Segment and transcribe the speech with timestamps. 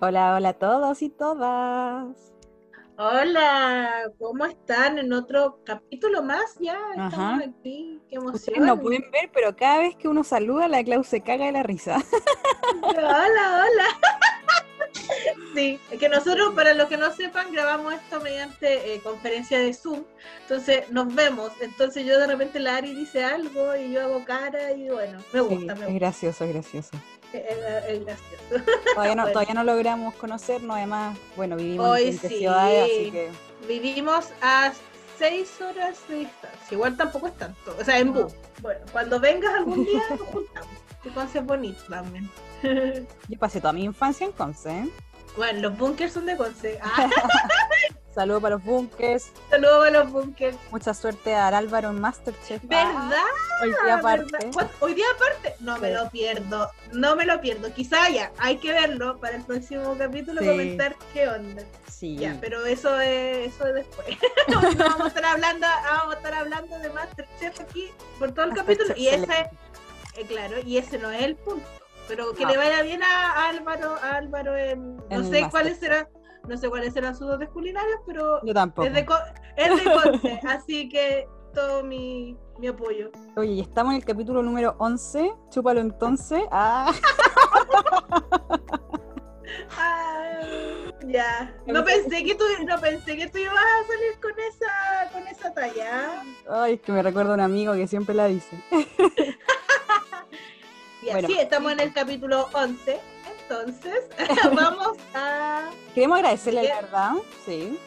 [0.00, 2.16] Hola, hola a todos y todas.
[2.96, 4.98] Hola, ¿cómo están?
[4.98, 6.78] En otro capítulo más ya.
[6.90, 7.40] Estamos Ajá.
[7.58, 8.00] aquí.
[8.08, 11.46] Qué Ustedes no pueden ver, pero cada vez que uno saluda, la Clau se caga
[11.46, 12.02] de la risa.
[12.82, 13.84] Hola, hola.
[15.54, 19.74] Sí, es que nosotros, para los que no sepan, grabamos esto mediante eh, conferencia de
[19.74, 20.04] Zoom.
[20.42, 21.50] Entonces nos vemos.
[21.60, 25.40] Entonces yo de repente la Ari dice algo y yo hago cara y bueno, me
[25.40, 25.92] Sí, gusta, me es gusta.
[25.92, 26.90] gracioso, es gracioso.
[26.96, 28.64] Es, es- gracioso.
[28.94, 29.26] Todavía no, Bueno.
[29.32, 32.38] todavía no logramos conocernos, además, bueno, vivimos en Hoy diferentes sí.
[32.38, 33.30] ciudades, así que
[33.68, 34.72] Vivimos a
[35.18, 36.58] seis horas de distancia.
[36.70, 37.76] Igual tampoco es tanto.
[37.78, 38.22] O sea, en No.
[38.24, 38.32] bus.
[38.62, 40.70] Bueno, cuando vengas algún día nos juntamos.
[41.14, 42.28] Conce es bonito también.
[43.28, 44.70] yo pasé toda mi infancia en Conce.
[44.70, 44.88] ¿eh?
[45.36, 46.78] Bueno, los bunkers son de Conce.
[46.82, 47.08] Ah,
[48.14, 50.56] Saludos para los bunkers, saludos a los bunkers.
[50.72, 52.60] mucha suerte a Álvaro en Masterchef.
[52.64, 53.12] ¿Verdad?
[53.14, 54.50] Ah, hoy día aparte.
[54.80, 55.54] Hoy día aparte.
[55.60, 56.68] No me lo pierdo.
[56.92, 57.72] No me lo pierdo.
[57.72, 58.32] Quizá ya.
[58.38, 60.48] Hay que verlo para el próximo capítulo Sí.
[60.48, 61.62] comentar qué onda.
[61.88, 64.08] Sí, Ya, pero eso es, eso es después.
[64.48, 68.50] no vamos a estar hablando, vamos a estar hablando de Masterchef aquí por todo el
[68.52, 68.94] Masterchef capítulo.
[68.98, 69.50] Y ese,
[70.16, 71.64] eh, claro, y ese no es el punto.
[72.08, 72.50] Pero que No.
[72.50, 76.08] le vaya bien a, a Álvaro, a Álvaro en, no En sé cuáles Masterchef.
[76.48, 78.86] No sé cuáles serán sus dotes culinarios, pero yo tampoco.
[78.88, 79.06] es de,
[79.56, 83.10] es de Conce, así que todo mi, mi apoyo.
[83.36, 86.42] Oye, y estamos en el capítulo número 11, chúpalo entonces.
[86.50, 86.92] Ah,
[91.06, 91.54] ya.
[91.66, 95.54] No pensé que tú, no pensé que tú ibas a salir con esa, con esa
[95.54, 96.22] talla.
[96.48, 98.62] ay, es que me recuerda a un amigo que siempre la dice.
[101.02, 101.28] Y Bueno.
[101.28, 103.00] así estamos en el capítulo 11.
[103.50, 104.04] Entonces,
[104.54, 105.70] vamos a.
[105.94, 107.12] Queremos agradecerle, la verdad.
[107.44, 107.78] Sí.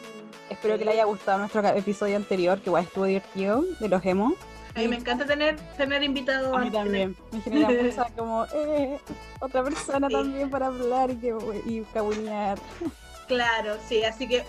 [0.50, 0.78] Espero Sí.
[0.80, 4.34] que le haya gustado nuestro episodio anterior, que igual estuvo divertido, de los emos.
[4.76, 6.54] A mí me encanta tener, tener invitados.
[6.54, 7.16] A mí también.
[7.32, 8.98] Me genera mucha como, eh,
[9.40, 10.14] otra persona Sí.
[10.14, 11.34] también para hablar y, que,
[11.64, 12.58] y cabunear.
[13.26, 14.04] Claro, sí.
[14.04, 14.44] Así que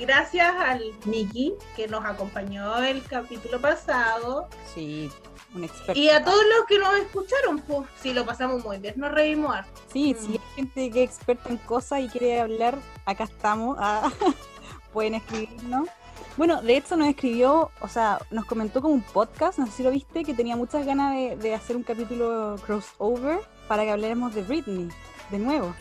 [0.00, 4.48] gracias al Miki que nos acompañó el capítulo pasado.
[4.74, 5.10] Sí,
[5.54, 5.98] un experto.
[6.00, 8.94] Y a todos los que nos escucharon, pues sí, lo pasamos muy bien.
[8.96, 9.80] Nos reímos harto.
[9.92, 10.24] Sí, Mm.
[10.26, 13.76] si hay gente que es experta en cosas y quiere hablar, acá estamos.
[13.80, 14.10] Ah,
[14.92, 15.88] pueden escribirnos.
[16.36, 19.82] Bueno, de hecho nos escribió, o sea, nos comentó como un podcast, no sé si
[19.82, 24.34] lo viste, que tenía muchas ganas de, de hacer un capítulo crossover para que habláramos
[24.34, 24.88] de Britney,
[25.30, 25.74] de nuevo.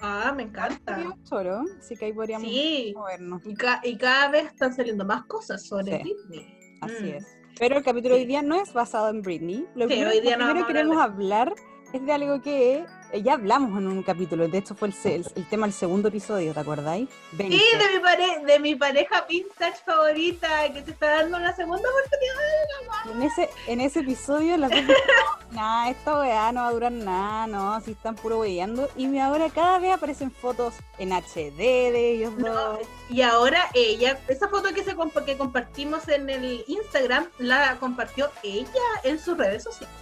[0.00, 1.16] Ah, me encanta.
[1.24, 2.92] Choro, así que ahí podríamos Sí.
[2.94, 3.42] movernos.
[3.46, 6.02] Y, ca- y cada vez están saliendo más cosas sobre Sí.
[6.02, 6.58] Britney.
[6.82, 7.14] Así Mm.
[7.16, 7.26] es.
[7.58, 9.66] Pero el capítulo de hoy día no es basado en Britney.
[9.74, 11.54] Lo Sí, primero, hoy día lo no primero que queremos hablar
[11.94, 14.48] es de algo que ya hablamos en un capítulo.
[14.48, 17.08] De hecho, fue el, el- el tema del segundo episodio, ¿te acordáis?
[17.30, 21.82] Sí, de mi, pare- de mi pareja vintage favorita que te está dando una segunda
[21.88, 23.14] oportunidad.
[23.16, 24.80] En ese, en ese episodio las dos
[25.52, 28.88] nah, esta weá no va a durar nada, no, si están puro weyando.
[28.96, 31.56] Y ahora cada vez aparecen fotos en HD
[31.92, 32.80] de ellos No, dos.
[33.08, 34.94] y ahora ella, esa foto que, se
[35.24, 38.66] que compartimos en el Instagram, la compartió ella
[39.04, 39.94] en sus redes sociales.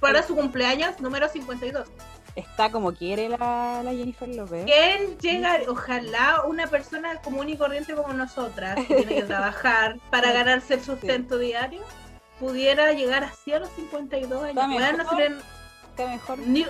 [0.00, 1.86] Para su cumpleaños número 52.
[2.34, 4.64] Está como quiere la, la Jennifer López.
[4.64, 5.58] ¿Quién llega?
[5.68, 10.80] Ojalá una persona común y corriente como nosotras, que tiene que trabajar para ganarse el
[10.82, 11.82] sustento diario,
[12.40, 14.76] pudiera llegar así a los 52 Está años.
[14.80, 15.16] Weón, no mejor.
[15.18, 15.38] serían
[15.90, 16.38] Está mejor.
[16.38, 16.66] ni,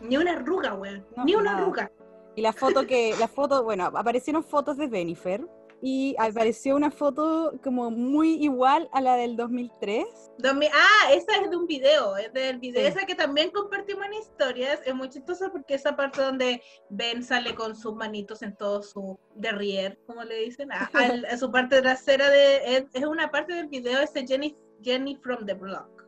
[0.00, 1.06] ni una arruga, weón.
[1.14, 1.62] No, ni una nada.
[1.62, 1.90] arruga.
[2.34, 5.46] Y la foto que, la foto, bueno, aparecieron fotos de Bennifer
[5.84, 10.06] y apareció una foto como muy igual a la del 2003.
[10.38, 12.86] Domi- Ah, esa es de un video, es del video, Sí.
[12.86, 17.54] esa que también compartimos en historias, es muy chistosa porque esa parte donde Ben sale
[17.56, 20.88] con sus manitos en todo su derrier, como le dicen, a,
[21.32, 25.44] a su parte trasera de, es, es una parte del video, ese Jenny, Jenny from
[25.46, 26.06] the Block.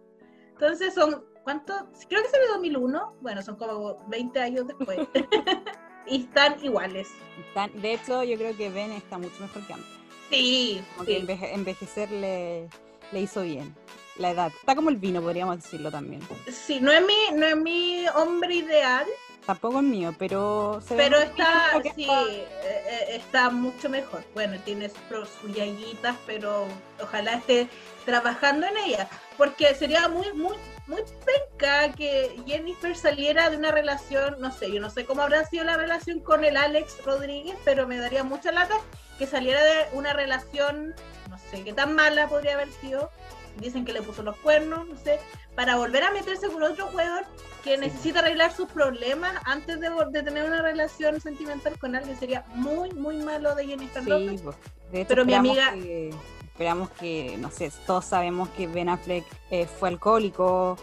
[0.52, 1.74] Entonces son, ¿cuánto?
[2.08, 4.98] Creo que salió 2001, bueno, son como 20 años después.
[6.06, 7.08] y están iguales.
[7.48, 9.88] Están- de hecho, yo creo que Ben está mucho mejor que antes.
[10.30, 12.68] Sí, Como que enveje- envejecer le,
[13.12, 13.74] le hizo bien.
[14.16, 14.52] La edad.
[14.60, 16.20] Está como el vino, podríamos decirlo también.
[16.48, 19.06] Sí, no es mi, no es mi hombre ideal,
[19.46, 24.24] Tampoco es mío, pero se Pero está, sí, eh, eh, está mucho mejor.
[24.32, 26.66] Bueno, tiene sus sus yayitas, pero
[27.02, 27.68] ojalá esté
[28.06, 29.08] trabajando en ella.
[29.36, 30.56] Porque sería muy, muy,
[30.86, 35.44] muy penca que Jennifer saliera de una relación, no sé, yo no sé cómo habrá
[35.44, 38.76] sido la relación con el Alex Rodríguez, pero me daría mucha lata
[39.18, 40.94] que saliera de una relación,
[41.28, 43.10] no sé qué tan mala podría haber sido.
[43.58, 45.18] Dicen que le puso los cuernos, no sé,
[45.54, 47.24] para volver a meterse con otro jugador
[47.62, 47.80] que Sí.
[47.80, 49.90] necesita arreglar sus problemas antes de,
[50.22, 52.18] tener una relación sentimental con alguien.
[52.18, 54.42] Sería muy, muy malo de Jennifer Sí, López.
[54.42, 54.56] pues,
[54.92, 56.10] de hecho, Pero mi esperamos amiga- que-
[56.44, 60.76] esperamos que, no sé, todos sabemos que Ben Affleck eh, fue alcohólico,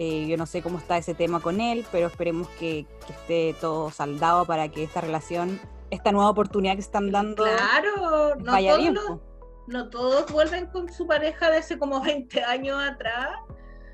[0.00, 3.60] Eh, yo no sé cómo está ese tema con él, pero esperemos que, que esté
[3.60, 5.60] todo saldado para que esta relación,
[5.90, 8.94] esta nueva oportunidad que están dando, Claro, vaya bien.
[8.94, 9.20] los- po.
[9.68, 13.36] No todos vuelven con su pareja de hace como 20 años atrás.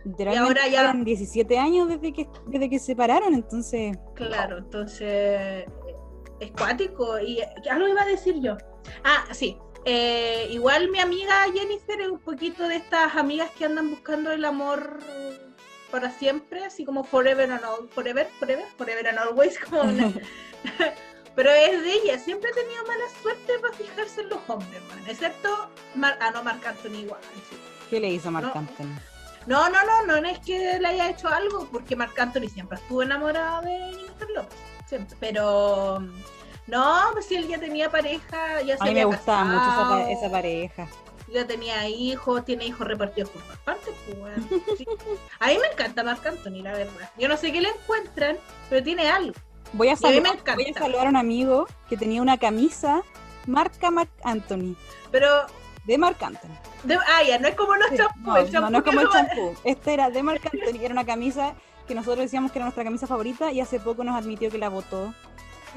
[0.04, 3.96] Literalmente ahora ya- llevan 17 años desde que, desde que se separaron, entonces...
[4.14, 5.64] Claro, entonces
[6.40, 7.18] es cuático.
[7.18, 7.40] Y
[7.70, 8.56] algo iba a decir yo.
[9.02, 9.56] Ah, sí.
[9.86, 14.44] eh, igual mi amiga Jennifer es un poquito de estas amigas que andan buscando el
[14.44, 14.98] amor
[15.90, 20.12] para siempre, así como forever and all, forever, forever, forever and always, como una-
[21.34, 25.02] pero es de ella, siempre ha tenido mala suerte para fijarse en los hombres, man,
[25.08, 27.20] excepto Mar- ah no, Marc Anthony igual,
[27.50, 27.56] sí.
[27.90, 28.60] ¿Qué le hizo Marc No.
[28.60, 28.98] Anthony?
[29.46, 32.78] No, no, no, no, no es que le haya hecho algo, porque Marc Anthony siempre
[32.78, 35.16] estuvo enamorado de Jennifer López, siempre.
[35.20, 36.00] Pero
[36.66, 39.88] no, pues si él ya tenía pareja, ya se A mí me gustaba mucho esa,
[39.88, 40.88] pa- esa pareja.
[41.32, 44.78] Ya tenía hijos, tiene hijos repartidos por todas partes, pues.
[44.78, 44.86] Sí.
[45.40, 47.10] A mí me encanta Marc Anthony, la verdad.
[47.18, 48.38] Yo no sé qué le encuentran,
[48.70, 49.34] pero tiene algo.
[49.74, 53.02] Voy a, saludar, voy a saludar a un amigo que tenía una camisa
[53.46, 54.76] marca Marc Anthony,
[55.10, 55.28] Pero,
[55.84, 56.56] de Marc Anthony.
[56.84, 58.22] de- ah, ya, no es como los Sí, champús.
[58.24, 59.54] no, el no, champú no es como el champú.
[59.64, 61.54] Este era de Marc Anthony, era una camisa
[61.88, 64.68] que nosotros decíamos que era nuestra camisa favorita y hace poco nos admitió que la
[64.68, 65.12] votó.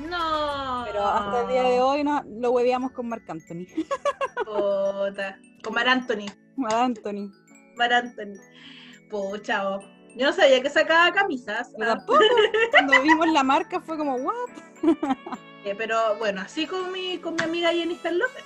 [0.08, 0.84] No.
[0.86, 3.66] Pero hasta el día de hoy no, lo hueveamos con Marc Anthony.
[4.46, 5.40] Puta.
[5.64, 6.26] Con Mar Anthony.
[6.56, 7.32] Marc Anthony.
[7.76, 8.38] Mar Anthony.
[9.10, 9.80] Pucha.
[10.18, 11.70] Yo no sabía que sacaba camisas.
[11.82, 12.20] Ah, tampoco.
[12.72, 14.34] Cuando vimos la marca fue como, ¿what?
[15.66, 18.44] eh, pero bueno, así con mi, con mi amiga Jennifer López.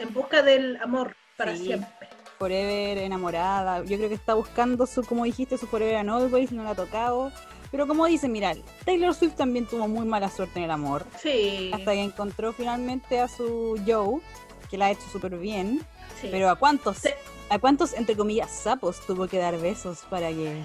[0.00, 1.64] en busca del amor para Sí.
[1.66, 2.08] siempre.
[2.38, 3.84] Forever enamorada.
[3.84, 6.74] Yo creo que está buscando su, como dijiste, su Forever and Always, no la ha
[6.74, 7.30] tocado.
[7.70, 8.52] Pero como dice, mira,
[8.84, 11.04] Taylor Swift también tuvo muy mala suerte en el amor.
[11.18, 11.70] Sí.
[11.72, 14.20] Hasta que encontró finalmente a su Joe,
[14.68, 15.80] que la ha hecho súper bien.
[16.20, 16.28] sí.
[16.30, 16.98] Pero ¿a cuántos?
[16.98, 17.10] Sí.
[17.48, 20.62] ¿A cuántos, entre comillas, sapos tuvo que dar besos para que...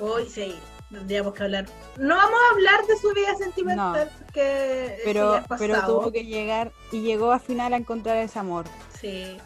[0.00, 0.54] Hoy sí,
[0.90, 1.66] tendríamos que hablar.
[1.98, 6.72] No vamos a hablar de su vida sentimental, porque eso Pero, pero tuvo que llegar
[6.90, 8.64] y llegó al final a encontrar ese amor.
[9.00, 9.38] Sí,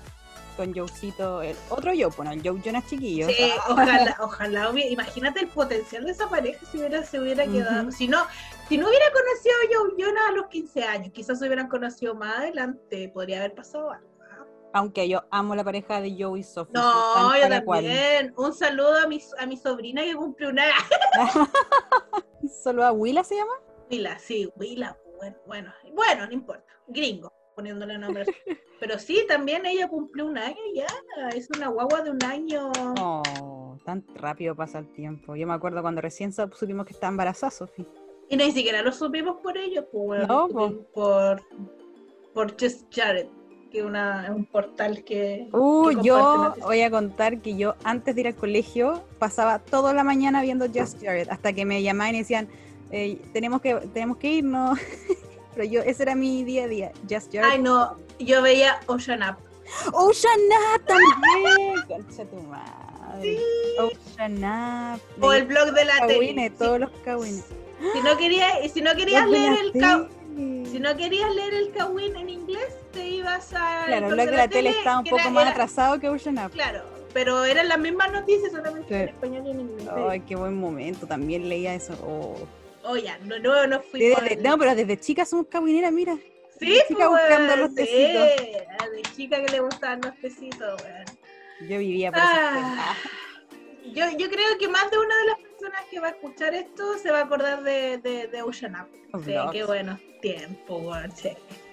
[0.56, 3.28] con Joecito, el otro Joe, bueno, el Joe Jonas chiquillo.
[3.28, 7.90] sí, ojalá, ojalá hubiera, imagínate el potencial de esa pareja si hubiera, se hubiera quedado,
[7.90, 8.24] si no,
[8.68, 12.14] si no hubiera conocido a Joe Jonas a los 15 años, quizás se hubieran conocido
[12.14, 14.13] más adelante, podría haber pasado algo.
[14.74, 16.74] Aunque yo amo la pareja de Joe y Sophie.
[16.74, 17.84] No, yo tal cual.
[17.84, 18.34] también.
[18.36, 20.64] Un saludo a mi, a mi sobrina que cumple una.
[22.62, 23.52] ¿Solo a Willa se llama?
[23.88, 24.98] Willa, sí, Willa.
[25.46, 26.66] Bueno, bueno, no importa.
[26.88, 28.24] Gringo, poniéndole nombre.
[28.80, 30.88] Pero sí, también ella cumplió un año ya.
[31.28, 32.72] Es una guagua de un año.
[33.00, 35.36] Oh, tan rápido pasa el tiempo.
[35.36, 37.86] Yo me acuerdo cuando recién supimos que estaba embarazada, Sophie.
[38.28, 41.42] Y ni siquiera lo supimos por ellos, pues, bueno, No, supimos por,
[42.34, 43.28] por Just Jared,
[43.74, 45.48] que una, un portal que.
[45.52, 49.92] Uh, que yo voy a contar que yo antes de ir al colegio pasaba toda
[49.92, 52.48] la mañana viendo Just Jared, hasta que me llamaban y decían,
[52.92, 54.78] eh, tenemos, que, tenemos que irnos.
[55.54, 57.50] Pero yo, ese era mi día a día, Just Jared.
[57.50, 59.38] Ay, no, yo veía Ocean Up.
[59.92, 60.40] Ocean
[60.76, 61.82] Up también.
[61.88, 63.22] Concha tu madre.
[63.22, 63.38] Sí.
[63.80, 64.44] Ocean
[64.94, 65.00] Up.
[65.20, 66.12] O el blog de la tele.
[66.14, 66.58] cagüines, Sí.
[66.58, 67.44] todos los cagüines.
[67.92, 72.16] Si no querías, si no querías leer la el si no querías leer el Kawin
[72.16, 75.30] en inglés, te ibas a Claro, blog de la tele estaba un que poco era-
[75.30, 76.50] más atrasado que Ocean Up.
[76.52, 78.94] Claro, pero eran las mismas noticias, solamente Sí.
[78.94, 79.88] en español y en inglés.
[80.08, 81.94] Ay, qué buen momento, también leía eso.
[82.02, 82.36] Oh.
[82.86, 85.92] Oh, ya, no, no, no fui Desde- por- desde- no, pero desde chica somos cagüineras,
[85.92, 86.16] mira.
[86.58, 88.28] Sí, desde chica pues, buscando los sí, tecitos.
[88.78, 91.68] a de chica que le gustaban los tecitos, weón.
[91.70, 92.94] Yo vivía por Ah,
[93.86, 96.98] yo, yo creo que más de una de las personas que va a escuchar esto
[96.98, 99.22] se va a acordar de, de, de Ocean Up.
[99.24, 100.82] Sí, qué buenos tiempos.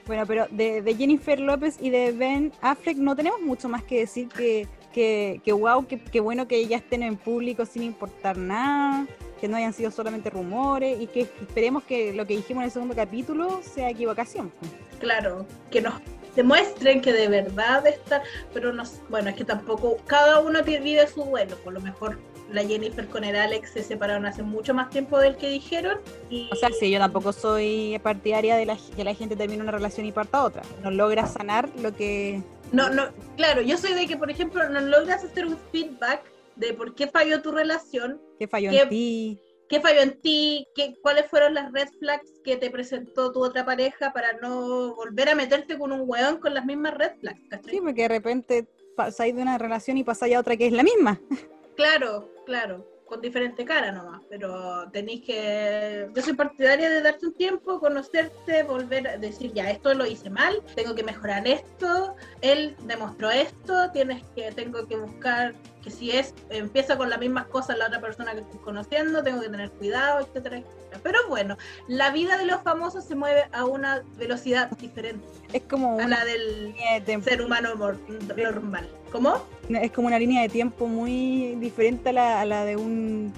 [0.06, 4.00] Bueno, pero de, de Jennifer López y de Ben Affleck no tenemos mucho más que
[4.00, 8.38] decir que, que, que wow, que, que bueno que ya estén en público sin importar
[8.38, 9.06] nada,
[9.40, 12.72] que no hayan sido solamente rumores y que esperemos que lo que dijimos en el
[12.72, 14.52] segundo capítulo sea equivocación.
[15.00, 15.96] Claro, que nos
[16.36, 18.22] demuestren que de verdad están,
[18.54, 22.20] pero no, bueno, es que tampoco, cada uno tiene- vive su duelo, por lo mejor
[22.52, 26.50] la Jennifer con el Alex se separaron hace mucho más tiempo del que dijeron y
[26.52, 30.06] O sea, sí, yo tampoco soy partidaria de la, que la gente termine una relación
[30.06, 30.62] y parta otra.
[30.84, 32.42] No logra sanar lo que...
[32.72, 36.22] no, no, claro, yo soy de que por ejemplo no logras hacer un feedback
[36.56, 39.42] de por qué falló tu relación, que falló ¿Qué- en ti.
[39.70, 43.66] qué falló en ti, qué, cuáles fueron las red flags que te presentó tu otra
[43.66, 47.72] pareja para no volver a meterte con un weón con las mismas red flags, ¿cachai?
[47.76, 48.68] Sí, porque de repente
[48.98, 51.20] pasáis de una relación y pasáis a otra que es la misma.
[51.76, 56.10] Claro, claro, con diferente cara nomás, pero tenéis que...
[56.16, 60.30] Yo soy partidaria de darte un tiempo, conocerte, volver a decir, ya, esto lo hice
[60.30, 66.12] mal, tengo que mejorar esto, él demostró esto, tienes que, tengo que buscar que si
[66.12, 69.72] es empieza con las mismas cosas la otra persona que estoy conociendo, tengo que tener
[69.72, 71.02] cuidado, etcétera, etcétera.
[71.04, 71.58] Pero bueno,
[71.88, 75.26] la vida de los famosos se mueve a una velocidad diferente.
[75.54, 76.76] Es como a la del
[77.24, 78.90] ser humano normal.
[79.12, 79.44] ¿Cómo?
[79.70, 83.34] Es como una línea de tiempo muy diferente a la, a la de un,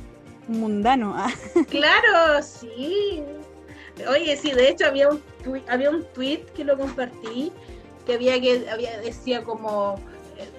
[0.48, 1.14] mundano.
[1.16, 1.32] ¿ah?
[1.70, 3.24] Claro, sí.
[4.10, 5.22] Oye, sí, de hecho había un
[5.68, 7.52] había un tweet que lo compartí
[8.06, 10.00] que había que había decía como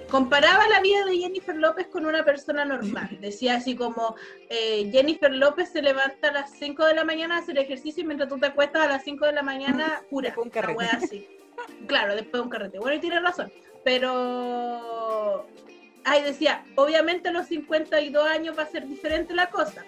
[0.09, 3.17] comparaba la vida de Jennifer López con una persona normal.
[3.21, 4.15] Decía así como,
[4.49, 8.07] eh, Jennifer López se levanta a las 5 de la mañana a hacer ejercicio y
[8.07, 10.33] mientras tú te acuestas a las 5 de la mañana, pura.
[10.37, 10.85] un carrete.
[10.85, 11.27] Así.
[11.87, 12.79] Claro, después de un carrete.
[12.79, 13.51] Bueno, y tiene razón.
[13.83, 15.47] Pero...
[16.07, 19.83] Ay, decía, obviamente a los 52 años va a ser diferente la cosa.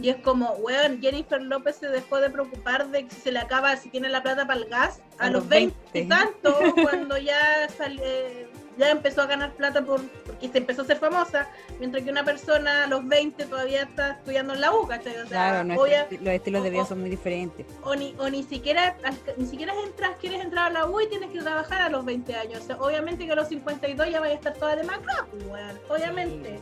[0.00, 3.76] Y es como, weón, Jennifer López se dejó de preocupar de si se le acaba,
[3.76, 8.48] si tiene la plata para el gas, a, los 20 y tanto, cuando ya sale,
[8.78, 11.48] ya empezó a ganar plata por, porque se empezó a ser famosa,
[11.78, 15.16] mientras que una persona a los 20 todavía está estudiando en la U, ¿cachai?
[15.18, 15.74] O sea, claro,
[16.20, 17.66] los estilos de vida son muy diferentes.
[17.82, 18.96] O ni, o ni siquiera
[19.36, 22.34] ni siquiera entras, quieres entrar a la U y tienes que trabajar a los 20
[22.34, 22.62] años.
[22.62, 25.62] O sea, obviamente que a los 52 ya vaya a estar toda de macro, pues,
[25.88, 26.58] obviamente.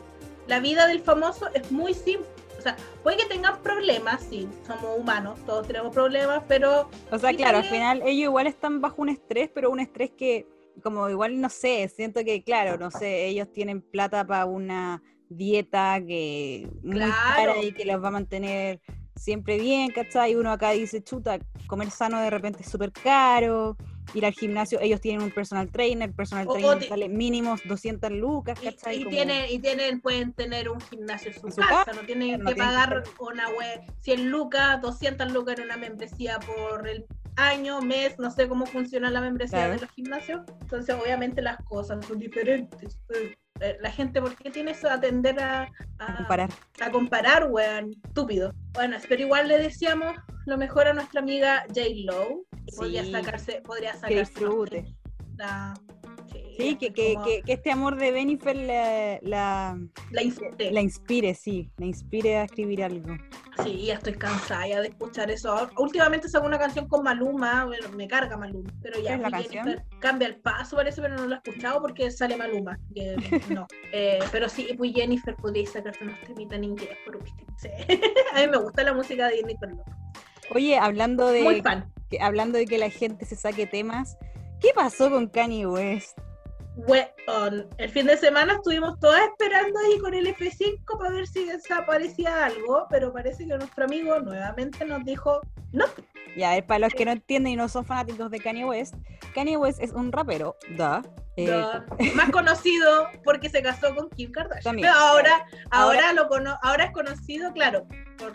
[0.46, 2.26] La vida del famoso es muy simple.
[2.58, 6.90] O sea, puede que tengan problemas, sí, somos humanos, todos tenemos problemas, pero...
[7.10, 10.46] O sea, claro, al final ellos igual están bajo un estrés, pero un estrés que
[10.82, 16.00] como igual no sé, siento que claro, no sé, ellos tienen plata para una dieta
[16.06, 18.80] que muy cara y que los va a mantener
[19.16, 20.34] siempre bien, ¿cachai?
[20.34, 23.76] Uno acá dice, chuta, comer sano de repente es súper caro,
[24.14, 29.02] ir al gimnasio, ellos tienen un personal trainer, personal trainer sale mínimos 200 lucas, ¿cachai?
[29.02, 33.04] Y, tienen, y tienen, pueden tener un gimnasio en su, casa, no tienen que pagar
[33.18, 37.06] una web 100 lucas, 200 lucas en una membresía por el
[37.48, 40.42] año, mes, no sé cómo funciona la membresía de los gimnasios.
[40.60, 42.98] Entonces, obviamente las cosas son diferentes.
[43.60, 45.70] Eh, la gente, ¿por qué tiene eso de atender a,
[46.16, 46.50] comparar?
[46.80, 48.54] A comparar, weón, estúpido.
[48.72, 50.16] Bueno, pero igual le decíamos
[50.46, 51.80] lo mejor a nuestra amiga J.
[52.04, 52.44] Lowe.
[52.76, 54.14] Podría sacarse, podría sacarse.
[54.14, 54.94] Que disfrute.
[56.60, 59.78] Sí, que, que, que, este amor de Benifer la, la,
[60.10, 60.70] la, inspire.
[60.70, 63.16] la inspire, sí, la inspire a escribir algo.
[63.64, 65.68] Sí, ya estoy cansada ya de escuchar eso.
[65.76, 69.82] Últimamente saco una canción con Maluma, bueno, me carga Maluma, pero ya la canción?
[69.98, 72.78] cambia el paso, parece, pero no lo he escuchado porque sale Maluma.
[73.50, 73.66] no.
[73.92, 77.18] Eh, pero sí, pues Jennifer podría sacarse unos temitas en inglés por.
[77.58, 77.68] Sí.
[78.34, 79.70] a mí me gusta la música de Jennifer
[80.52, 81.62] Oye, hablando de,
[82.08, 84.16] Que, hablando de que la gente se saque temas,
[84.60, 86.18] ¿qué pasó con Kanye West?
[87.78, 92.46] El fin de semana estuvimos todas esperando ahí con el F5 para ver si desaparecía
[92.46, 95.40] algo, pero parece que nuestro amigo nuevamente nos dijo
[95.72, 95.84] no.
[96.36, 98.94] Y a ver, para los que no entienden y no son fanáticos de Kanye West,
[99.34, 101.02] Kanye West es un rapero, duh.
[101.36, 101.62] Eh,
[102.14, 104.76] más conocido porque se casó con Kim Kardashian.
[104.76, 106.28] Pero ahora, ahora, lo
[106.62, 107.86] ahora es conocido, claro.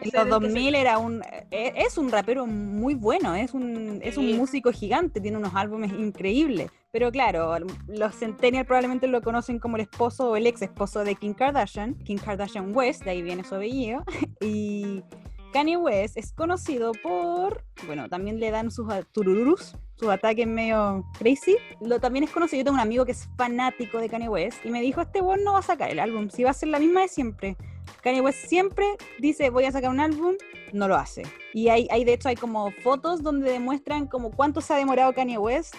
[0.02, 4.36] en los 2000 era un, e, es un rapero muy bueno, es un, es un
[4.38, 6.72] músico gigante, tiene unos álbumes increíbles.
[6.92, 11.16] Pero claro, los Centennial probablemente lo conocen como el esposo o el ex esposo de
[11.16, 14.04] Kim Kardashian, Kim Kardashian West, de ahí viene su apellido.
[14.42, 15.04] Y
[15.56, 21.56] Kanye West es conocido por, bueno, también le dan sus turururus, sus ataques medio crazy.
[21.80, 24.70] Lo, también es conocido, yo tengo un amigo que es fanático de Kanye West y
[24.70, 26.80] me dijo, este weón no va a sacar el álbum, si va a ser la
[26.80, 27.56] misma de siempre.
[28.02, 28.86] Kanye West siempre
[29.20, 30.36] dice, voy a sacar un álbum,
[30.74, 31.24] no lo hace.
[31.54, 35.14] Y hay, hay de hecho, hay como fotos donde demuestran como cuánto se ha demorado
[35.14, 35.74] Kanye West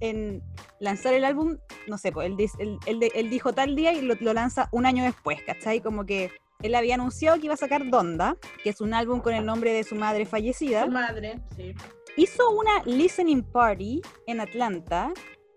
[0.00, 0.42] en
[0.80, 4.86] lanzar el álbum, no sé, pues él, dijo tal día y lo, lo lanza un
[4.86, 5.82] año después, ¿cachai?
[5.82, 6.30] Como que
[6.62, 9.72] él había anunciado que iba a sacar Donda, que es un álbum con el nombre
[9.72, 10.84] de su madre fallecida.
[10.84, 11.74] Su madre, sí.
[12.16, 15.12] Hizo una listening party en Atlanta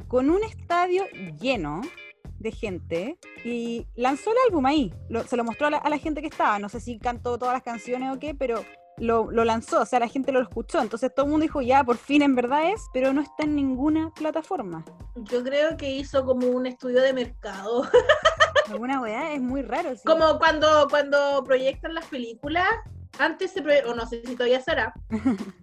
[0.08, 1.04] con un estadio
[1.40, 1.82] lleno
[2.38, 4.94] de gente y lanzó el álbum ahí.
[5.28, 6.60] se lo mostró a la, gente que estaba.
[6.60, 8.64] No sé si cantó todas las canciones o qué, pero
[8.98, 10.82] lo, lo, lanzó, o sea, la gente lo escuchó.
[10.82, 13.56] Entonces todo el mundo dijo, ya, por fin en verdad es, pero no está en
[13.56, 14.86] ninguna plataforma.
[15.16, 17.88] Yo creo que hizo como un estudio de mercado.
[18.70, 19.92] Alguna weá es muy raro.
[20.06, 22.68] Como cuando, cuando proyectan las películas,
[23.22, 24.94] antes se o no sé si todavía será,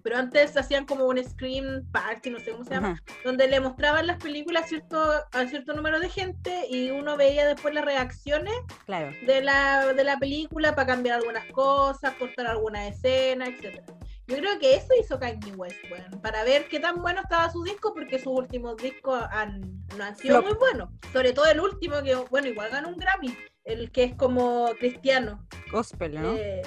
[0.01, 4.07] pero antes hacían como un screen party, no sé cómo se llama, donde le mostraban
[4.07, 5.01] las películas a cierto,
[5.31, 8.53] a cierto número de gente y uno veía después las reacciones
[8.85, 9.11] claro.
[9.25, 13.83] de, la, de la película para cambiar algunas cosas, cortar alguna escena, etcétera.
[14.27, 17.63] Yo creo que eso hizo Kanye West, bueno, para ver qué tan bueno estaba su
[17.63, 19.59] disco, porque sus últimos discos han,
[19.97, 20.89] no han sido muy buenos.
[21.11, 25.47] Sobre todo el último, que, bueno, igual ganó un Grammy, el que es como cristiano.
[25.71, 26.35] Gospel, ¿no?
[26.35, 26.61] Eh,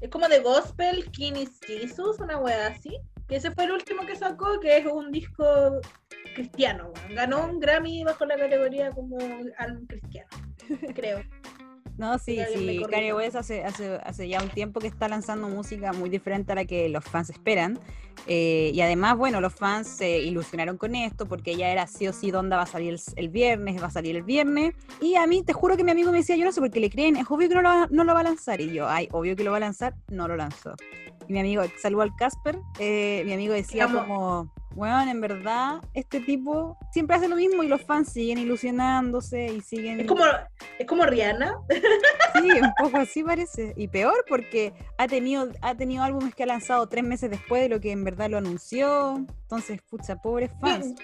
[0.00, 2.98] es como de Gospel, King is Jesus, una wea así.
[3.28, 5.80] Que ese fue el último que sacó, que es un disco
[6.34, 6.92] cristiano.
[7.10, 9.18] Ganó un Grammy bajo la categoría como
[9.58, 10.28] álbum cristiano.
[10.94, 11.22] creo.
[11.98, 12.52] No, sí, me sí.
[12.80, 12.88] corrija.
[12.90, 16.54] Kanye West hace, hace, hace ya un tiempo que está lanzando música muy diferente a
[16.54, 17.78] la que los fans esperan.
[18.26, 22.12] Eh, y además, bueno, los fans se ilusionaron con esto porque ya era sí o
[22.12, 24.74] sí Donda va a salir el, el viernes, va a salir el viernes.
[25.00, 26.80] Y a mí, te juro que mi amigo me decía, yo no sé por qué
[26.80, 28.60] le creen, es obvio que no lo, va- no lo va a lanzar.
[28.60, 30.74] Y yo, ay, obvio que lo va a lanzar, no lo lanzó.
[31.28, 36.20] Y mi amigo, saludo al Casper, eh, mi amigo decía como, bueno, en verdad, este
[36.20, 40.00] tipo siempre hace lo mismo y los fans siguen ilusionándose y siguen...
[40.00, 40.24] Es como,
[40.78, 41.54] es como Rihanna.
[42.34, 43.72] Sí, un poco así parece.
[43.74, 47.70] Y peor porque ha tenido, ha tenido álbumes que ha lanzado tres meses después de
[47.70, 49.16] lo que en verdad lo anunció.
[49.16, 50.94] Entonces, pucha, pobres fans.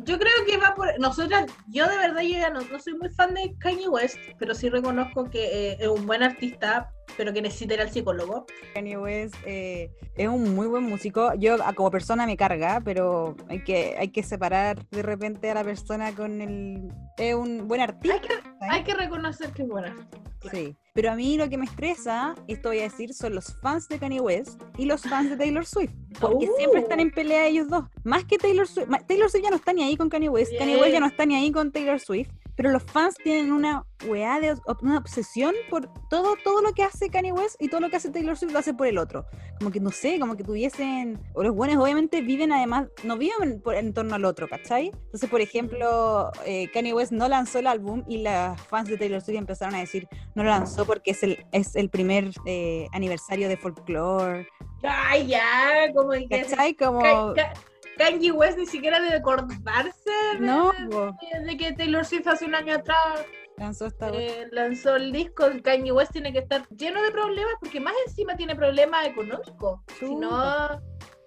[0.00, 0.98] Yo creo que va por.
[0.98, 4.56] Nosotras, yo de verdad yo ya no, no soy muy fan de Kanye West, pero
[4.56, 8.46] sí reconozco que eh, es un buen artista, pero que necesita ir al psicólogo.
[8.74, 11.32] Kanye West eh, es un muy buen músico.
[11.34, 15.54] Yo a- como persona me carga, pero hay que, hay que separar de repente a
[15.54, 16.88] la persona con el...
[17.18, 18.14] Es un buen artista.
[18.14, 18.34] Hay que,
[18.70, 20.18] hay que reconocer que es buen artista.
[20.50, 20.74] Sí.
[20.94, 23.98] Pero a mí lo que me estresa, esto voy a decir, son los fans de
[23.98, 25.92] Kanye West y los fans de Taylor Swift.
[26.18, 26.56] Porque Uh.
[26.56, 27.84] siempre están en pelea ellos dos.
[28.04, 28.88] Más que Taylor Swift.
[29.06, 30.52] Taylor Swift ya no está ni ahí con Kanye West.
[30.58, 32.30] Kanye West ya no está ni ahí con Taylor Swift.
[32.60, 37.08] Pero los fans tienen una weá de una obsesión por todo, todo lo que hace
[37.08, 39.24] Kanye West y todo lo que hace Taylor Swift lo hace por el otro.
[39.58, 41.18] Como que no sé, como que tuviesen.
[41.32, 44.88] O los buenos obviamente viven además, no viven por, en torno al otro, ¿cachai?
[44.88, 49.22] Entonces, por ejemplo, eh, Kanye West no lanzó el álbum y las fans de Taylor
[49.22, 53.48] Swift empezaron a decir no lo lanzó porque es el, es el primer eh, aniversario
[53.48, 54.46] de folklore.
[54.82, 56.10] Ay, ya, como.
[56.28, 56.74] ¿Cachai?
[56.74, 57.00] Como.
[57.00, 57.52] Ka- Ka-
[58.00, 62.54] Kanye West ni siquiera debe acordarse de, No, de- de que Taylor Swift hace un
[62.54, 63.24] año atrás
[63.56, 65.44] lanzó esta eh, lanzó el disco.
[65.62, 69.80] Kanye West tiene que estar lleno de problemas porque más encima tiene problemas económicos.
[69.98, 70.80] Si no,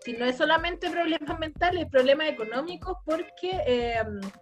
[0.03, 3.95] si no es solamente problemas mentales, problemas económicos porque eh,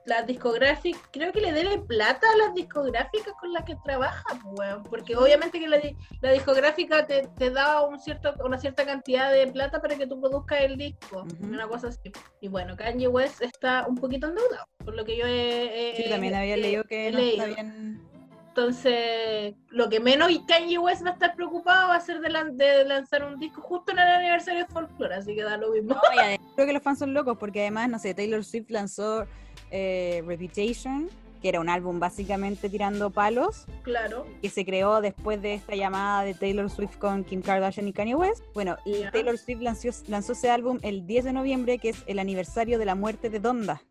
[0.05, 4.83] las discográficas, creo que le deben plata a las discográficas con las que trabaja, weón,
[4.83, 5.79] porque obviamente que la,
[6.21, 10.19] la discográfica te, te da un cierto, una cierta cantidad de plata para que tú
[10.19, 12.11] produzcas el disco, una cosa así.
[12.41, 15.91] Y bueno, Kanye West está un poquito endeudado, por lo que yo he...
[15.91, 17.55] he- Sí, también había he- leído que no está leído.
[17.55, 18.10] bien.
[18.55, 22.57] Entonces, lo que menos Kanye West va a estar preocupado va a ser de, lan-
[22.57, 25.95] de lanzar un disco justo en el aniversario de Folklore, así que da lo mismo.
[25.95, 26.01] No,
[26.33, 29.25] y creo que los fans son locos porque además, no sé, Taylor Swift lanzó
[29.71, 31.09] eh, Reputation,
[31.41, 34.27] que era un álbum básicamente tirando palos, Claro.
[34.41, 38.15] que se creó después de esta llamada de Taylor Swift con Kim Kardashian y Kanye
[38.15, 38.43] West.
[38.53, 39.03] Bueno, y.
[39.13, 42.85] Taylor Swift lanzó, lanzó ese álbum el 10 de noviembre, que es el aniversario de
[42.85, 43.81] la muerte de Donda.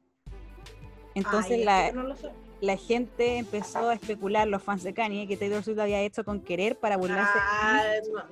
[1.14, 2.31] Entonces Ay, la, no lo sé.
[2.61, 6.25] La gente empezó a especular, los fans de Kanye, que Taylor Swift lo había hecho
[6.25, 7.33] con querer para burlarse.
[7.38, 7.83] Ah,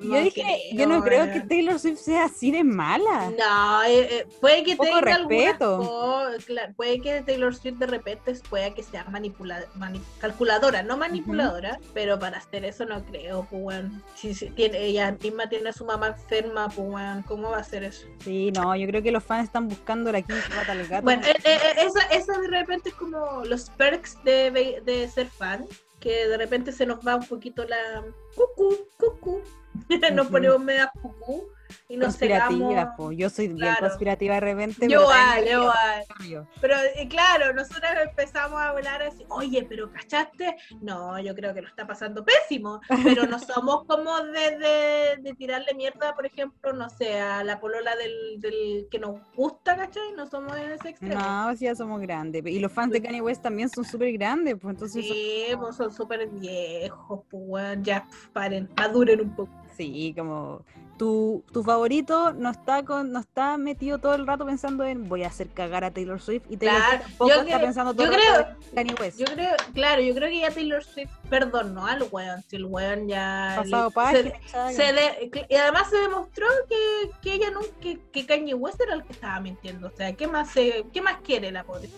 [0.01, 1.41] no- yo dije, yo no creo que.
[1.41, 3.31] Taylor Swift sea así de mala.
[3.39, 6.29] No, eh, eh, puede que tenga respeto.
[6.47, 11.79] claro, puede que Taylor Swift de repente pueda que sea manipula mani- calculadora, no manipuladora,
[11.95, 14.03] pero para hacer eso no creo, pues weón.
[14.15, 17.61] Si, si tiene, ella misma tiene a su mamá enferma, pues weón, ¿cómo va a
[17.61, 18.07] hacer eso?
[18.23, 21.05] Sí, no, yo creo que los fans están buscando la quinta pata al gato.
[21.05, 25.67] Bueno, eh, eh, esa, esa de repente es como los perks de, de ser fan,
[26.01, 28.05] que de repente se nos va un poquito la
[28.35, 29.41] cucú, cucú.
[30.13, 31.49] Nos ponemos media cucú
[31.89, 33.13] y nos conspirativa, po.
[33.13, 33.81] Yo soy bien Claro.
[33.89, 34.89] conspirativa de repente.
[34.89, 36.47] Yo igual, igual.
[36.61, 40.57] Pero eh, claro, nosotros empezamos a hablar así, oye, pero ¿cachaste?
[40.81, 45.35] No, yo creo que lo está pasando pésimo, pero no somos como de, de, de
[45.35, 50.13] tirarle mierda, por ejemplo, no sé, a la polola del, del que nos gusta, ¿cachai?
[50.17, 51.21] No somos en ese extremo.
[51.21, 52.45] No, sí, ya somos grandes.
[52.47, 55.07] Y los fans de Kanye West también son súper grandes, pues entonces.
[55.07, 59.53] son- Sí, pues son súper viejos, pues ya paren, maduren un poco.
[59.77, 60.65] Sí, como
[60.99, 65.25] tu, tu favorito no está con, no está metido todo el rato pensando en voy
[65.25, 68.07] a hacer cagar a Taylor Swift y Taylor Claro, Swift tampoco está creo- pensando todo
[68.07, 69.19] yo el rato creo- en Kanye West.
[69.19, 73.09] Yo creo, claro, yo creo que ya Taylor Swift perdonó al weón, si el weón
[73.09, 73.55] ya...
[73.63, 74.33] Pasado le- página,
[74.73, 78.95] se- de- y además se demostró que, que ella nunca, que, que Kanye West era
[78.95, 79.87] el que estaba mintiendo.
[79.89, 81.89] O sea, ¿qué más, se, ¿qué más quiere la pobre?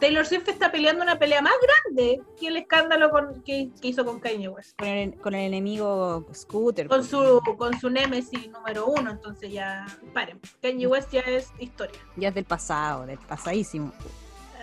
[0.00, 4.04] Taylor Swift está peleando una pelea más grande que el escándalo con, que, que hizo
[4.04, 4.78] con Kanye West.
[4.78, 6.88] con, el, con el enemigo Scooter.
[6.88, 7.10] Con pues.
[7.10, 10.40] su, con su némesis número uno, entonces ya paren.
[10.62, 11.98] Kanye West ya es historia.
[12.16, 13.92] Ya es del pasado, del pasadísimo.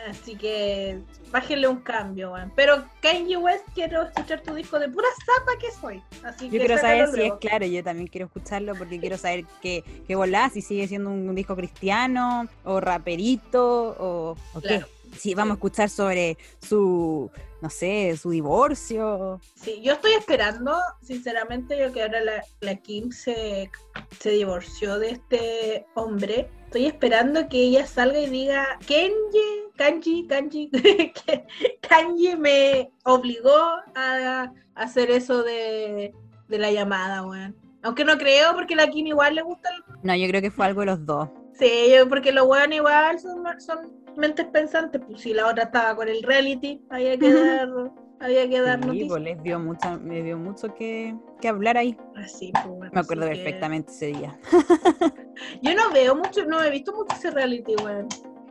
[0.10, 1.00] Así que
[1.32, 2.34] bájenle un cambio.
[2.56, 6.02] Pero Kanye West, quiero escuchar tu disco de pura zapa que soy.
[6.24, 9.46] Así Yo que quiero saber si es claro, yo también quiero escucharlo porque quiero saber
[9.62, 14.84] qué, qué volá, si sigue siendo un disco cristiano o raperito o, o qué.
[15.18, 17.30] Sí, vamos a escuchar sobre su,
[17.62, 19.40] no sé, su divorcio.
[19.56, 23.70] Sí, yo estoy esperando, sinceramente, yo que ahora la, la Kim se,
[24.20, 26.50] se divorció de este hombre.
[26.66, 30.72] Estoy esperando que ella salga y diga, Kenji, Kanji, Kanji,
[31.88, 33.54] Kanji me obligó
[33.96, 36.14] a hacer eso de,
[36.48, 37.56] de la llamada, weón.
[37.84, 39.84] Aunque no creo, porque la Kim igual le gusta el...
[40.04, 41.30] No, yo creo que fue algo de los dos.
[41.58, 45.02] Sí, yo- porque los weón igual son, son mentes pensantes.
[45.08, 47.70] Pues si la otra estaba con el reality, había que dar,
[48.20, 49.10] había que dar Sí, noticias.
[49.10, 51.98] pues les dio, mucha, me dio mucho que, que hablar ahí.
[52.16, 54.40] Así, pues, bueno, Me acuerdo así que- perfectamente ese día.
[55.62, 58.08] Yo no veo mucho, no he visto mucho ese reality, weón.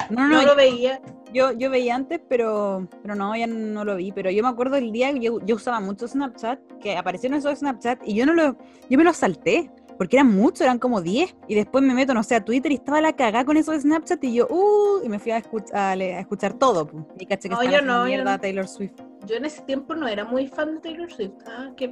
[0.08, 1.00] No, No, no, lo veía.
[1.32, 4.10] yo, yo veía antes, pero, pero no, ya no lo vi.
[4.12, 7.58] Pero yo me acuerdo el día que yo, yo usaba mucho Snapchat, que aparecieron esos
[7.60, 8.56] Snapchat y yo no lo,
[8.88, 9.70] yo me los salté.
[10.00, 11.36] Porque eran muchos, eran como 10.
[11.46, 14.24] Y después me meto, no sé, a Twitter y estaba la cagada con esos Snapchat
[14.24, 16.88] y yo, uh, y me fui a, escuch- a, le- a escuchar todo.
[17.18, 18.40] Y caché que No, yo no, yo mierda no.
[18.40, 18.94] Taylor Swift.
[19.26, 21.32] Yo en ese tiempo no era muy fan de Taylor Swift.
[21.46, 21.88] ah, qué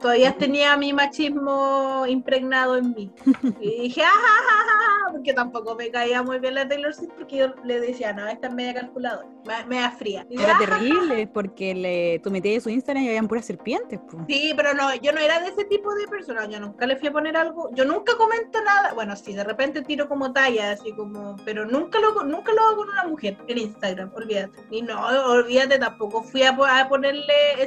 [0.00, 3.12] Todavía tenía mi machismo impregnado en mí.
[3.60, 6.94] Y dije, ah, ja, ja, ja, ja", porque tampoco me caía muy bien la Taylor
[6.94, 10.26] Swift, porque yo le decía, no, esta es media calculadora, me- media fría.
[10.30, 13.98] Y Era ah, terrible, porque le, tú metías su Instagram y habían puras serpientes.
[14.00, 14.24] pu.
[14.28, 17.08] Sí, pero no, yo no era de ese tipo de persona, yo nunca le fui
[17.08, 20.92] a poner algo, yo nunca comento nada, bueno, sí, de repente tiro como talla, así
[20.92, 24.58] como, pero nunca lo, nunca lo hago con una mujer en Instagram, olvídate.
[24.70, 27.24] Y no, olvídate, tampoco fui a, a ponerle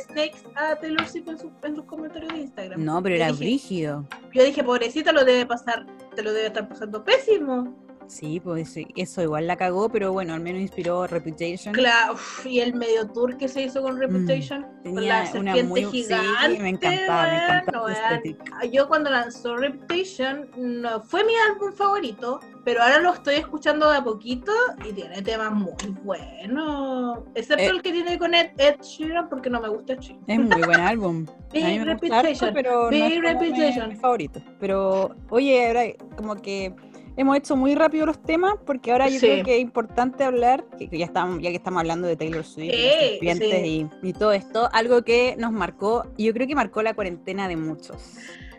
[0.08, 2.84] snakes a Taylor Swift en, su- en sus comentarios de Instagram.
[2.84, 4.08] No, pero Yo era dije- brígido.
[4.34, 5.86] Yo dije, pobrecita, lo debe pasar,
[6.16, 7.76] te lo debe estar pasando pésimo.
[8.08, 11.74] Sí, pues eso igual la cagó, pero bueno, al menos inspiró Reputation.
[11.74, 15.26] Claro, y el medio tour que se hizo con Reputation, con la Mm, Tenía una
[15.26, 16.56] serpiente muy gigante.
[16.56, 18.66] sí, me encantaba, me estética.
[18.66, 23.98] Yo cuando lanzó Reputation no fue mi álbum favorito, pero ahora lo estoy escuchando de
[23.98, 24.52] a poquito
[24.88, 27.20] y tiene temas muy buenos.
[27.36, 27.68] Excepto Eh.
[27.70, 30.24] el que tiene con Ed, Ed Sheeran porque no me gusta Ed Sheeran.
[30.28, 31.26] Es muy buen álbum.
[31.54, 34.42] Big harto, Reputation, pero no es mi favorito.
[34.60, 35.84] Pero, oye, ahora
[36.16, 36.74] como que
[37.15, 39.28] hemos hecho muy rápido los temas, porque ahora yo Sí.
[39.28, 42.43] creo que es importante hablar, que que ya estamos, ya que estamos hablando de Taylor
[42.43, 44.13] Swift, y Sí, sí.
[44.13, 48.15] todo esto, algo que nos marcó, y yo creo que marcó la cuarentena de muchos.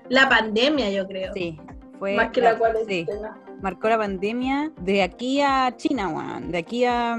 [0.08, 1.32] La pandemia, yo creo.
[1.34, 1.58] Sí,
[1.98, 3.38] fue Más que la sí, cuarentena.
[3.62, 7.16] marcó la pandemia de aquí a China, weón, de aquí a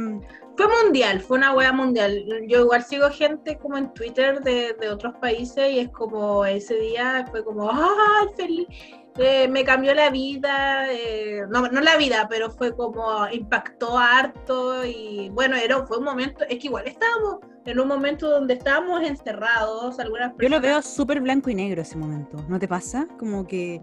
[0.58, 2.24] Fue mundial, fue una wea mundial.
[2.48, 6.76] Yo igual sigo gente como en Twitter de, de otros países y es como ese
[6.80, 8.68] día fue como, ¡ay, feliz!
[9.18, 14.86] Eh, me cambió la vida, eh, no, no la vida, pero fue como impactó harto
[14.86, 19.02] y bueno, era, fue un momento, es que igual estábamos en un momento donde estábamos
[19.04, 23.08] encerrados, algunas Yo lo personas- veo súper blanco y negro ese momento, ¿no te pasa?
[23.18, 23.82] Como que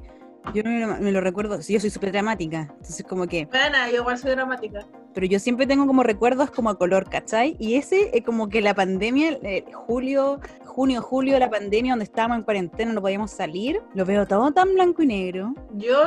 [0.53, 3.97] yo me lo, me lo recuerdo, yo soy súper dramática, entonces como que, Bueno, yo
[4.03, 4.87] igual soy dramática.
[5.15, 7.57] Pero yo siempre tengo como recuerdos como a color, ¿cachai?
[7.59, 12.39] Y ese es como que la pandemia, eh, julio, junio, julio, la pandemia, donde estábamos
[12.39, 15.55] en cuarentena, no podíamos salir, lo veo todo tan blanco y negro.
[15.75, 16.03] Yo,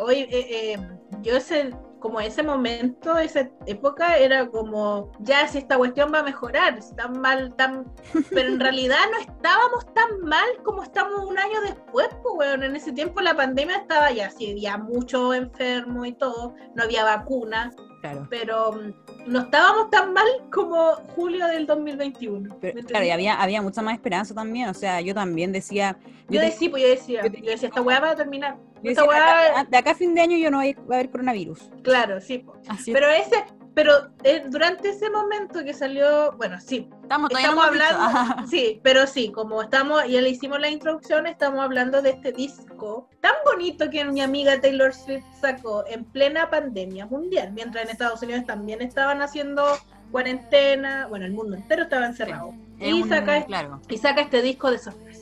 [0.00, 0.78] hoy, eh, eh,
[1.22, 6.22] yo ese, como ese momento, esa época, era como, ya si esta cuestión va a
[6.22, 7.90] mejorar, si tan mal, tan...
[8.30, 12.62] Pero en realidad no estábamos tan mal como estamos un año después, pues, weón.
[12.62, 17.04] En ese tiempo la pandemia estaba ya, sí, había mucho enfermo y todo, no había
[17.04, 17.70] vacuna,
[18.10, 18.26] Claro.
[18.28, 18.92] pero mm,
[19.32, 22.58] no estábamos tan mal como julio del 2021.
[22.60, 25.96] Pero, ¿me claro, y había, había mucha más esperanza también, o sea, yo también decía,
[26.28, 28.56] Yo te- decía, pues yo decía, yo decía, esta weá va a terminar.
[28.82, 30.76] yo Esta decía, de, weá, acá, de acá a fin de año yo no voy
[30.78, 31.70] a, va a haber coronavirus.
[31.82, 32.44] claro, sí.
[32.68, 33.42] Así Pero ese,
[33.74, 39.32] pero eh, durante ese momento que salió, bueno, sí, estamos, estamos hablando, sí, pero sí,
[39.32, 44.04] como estamos, ya le hicimos la introducción, estamos hablando de este disco tan bonito que
[44.04, 49.20] mi amiga Taylor Swift sacó en plena pandemia mundial, mientras en Estados Unidos también estaban
[49.22, 49.64] haciendo
[50.12, 52.54] cuarentena, bueno, el mundo entero estaba encerrado.
[52.78, 55.13] Y un- saca, claro, y saca este disco de sorpresa.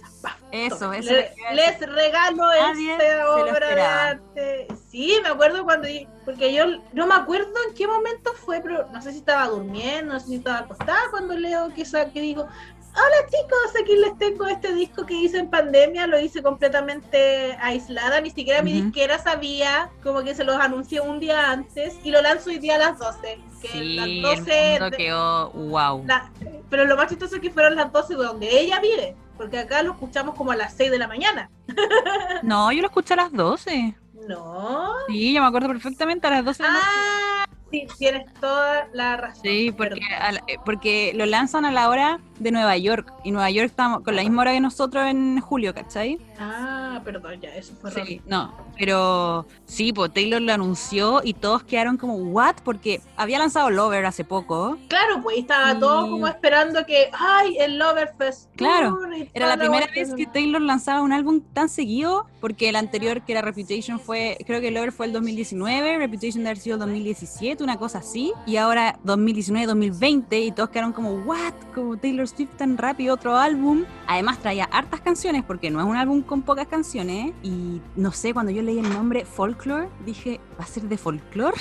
[0.51, 1.11] Eso, eso.
[1.13, 4.67] Le- les regalo esta obra de arte.
[4.91, 5.89] Sí, me acuerdo cuando,
[6.25, 10.13] porque yo no me acuerdo en qué momento fue, pero no sé si estaba durmiendo,
[10.13, 12.47] no sé si estaba acostada cuando leo que, que digo,
[12.95, 18.21] hola chicos, aquí les tengo este disco que hice en pandemia, lo hice completamente aislada,
[18.21, 22.21] ni siquiera mi disquera sabía, como que se los anuncié un día antes y lo
[22.23, 23.39] lanzo hoy día a las 12.
[23.61, 26.05] Que Sí, las el 12 mundo de- quedó wow.
[26.07, 26.31] la-
[26.69, 29.93] pero lo más chistoso es que fueron las 12 donde ella vive, porque acá lo
[29.93, 31.51] escuchamos como a las 6 de la mañana.
[32.43, 33.95] No, yo lo escuché a las 12.
[34.29, 34.95] No.
[35.09, 36.87] Sí, yo me acuerdo perfectamente a las 12 de la noche.
[36.91, 39.43] Ah, sí, tienes toda la razón.
[39.45, 43.13] Sí, porque, la- eh, porque lo lanzan a la hora de Nueva York.
[43.25, 46.19] Y Nueva York está con la misma hora que nosotros en julio, ¿cachai?
[46.39, 51.63] Ah, perdón, ya, eso fue Sí, no, pero sí, pues Taylor lo anunció y todos
[51.63, 52.57] quedaron como, ¿what?
[52.65, 54.77] Porque había lanzado Lover hace poco.
[54.89, 58.51] Claro, pues estaba Y- todo como esperando que, ay, el Loverfest.
[58.57, 62.69] Claro, Tour y Era la primera vez que Taylor lanzaba un álbum tan seguido, porque
[62.69, 66.59] el anterior, que era Reputation, fue, creo que Lover fue el 2019, Reputation debe haber
[66.59, 71.53] sido el 2017, una cosa así, y ahora 2019-2020, y todos quedaron como, ¿what?
[71.75, 73.85] Como Taylor Swift tan rápido, otro álbum.
[74.07, 78.33] Además traía hartas canciones, porque no es un álbum con pocas canciones, y no sé,
[78.33, 81.57] cuando yo leí el nombre Folklore, dije, ¿va a ser de folklore?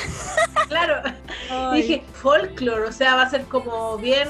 [0.67, 1.01] Claro,
[1.73, 4.29] dije, folklore, o sea, va a ser como bien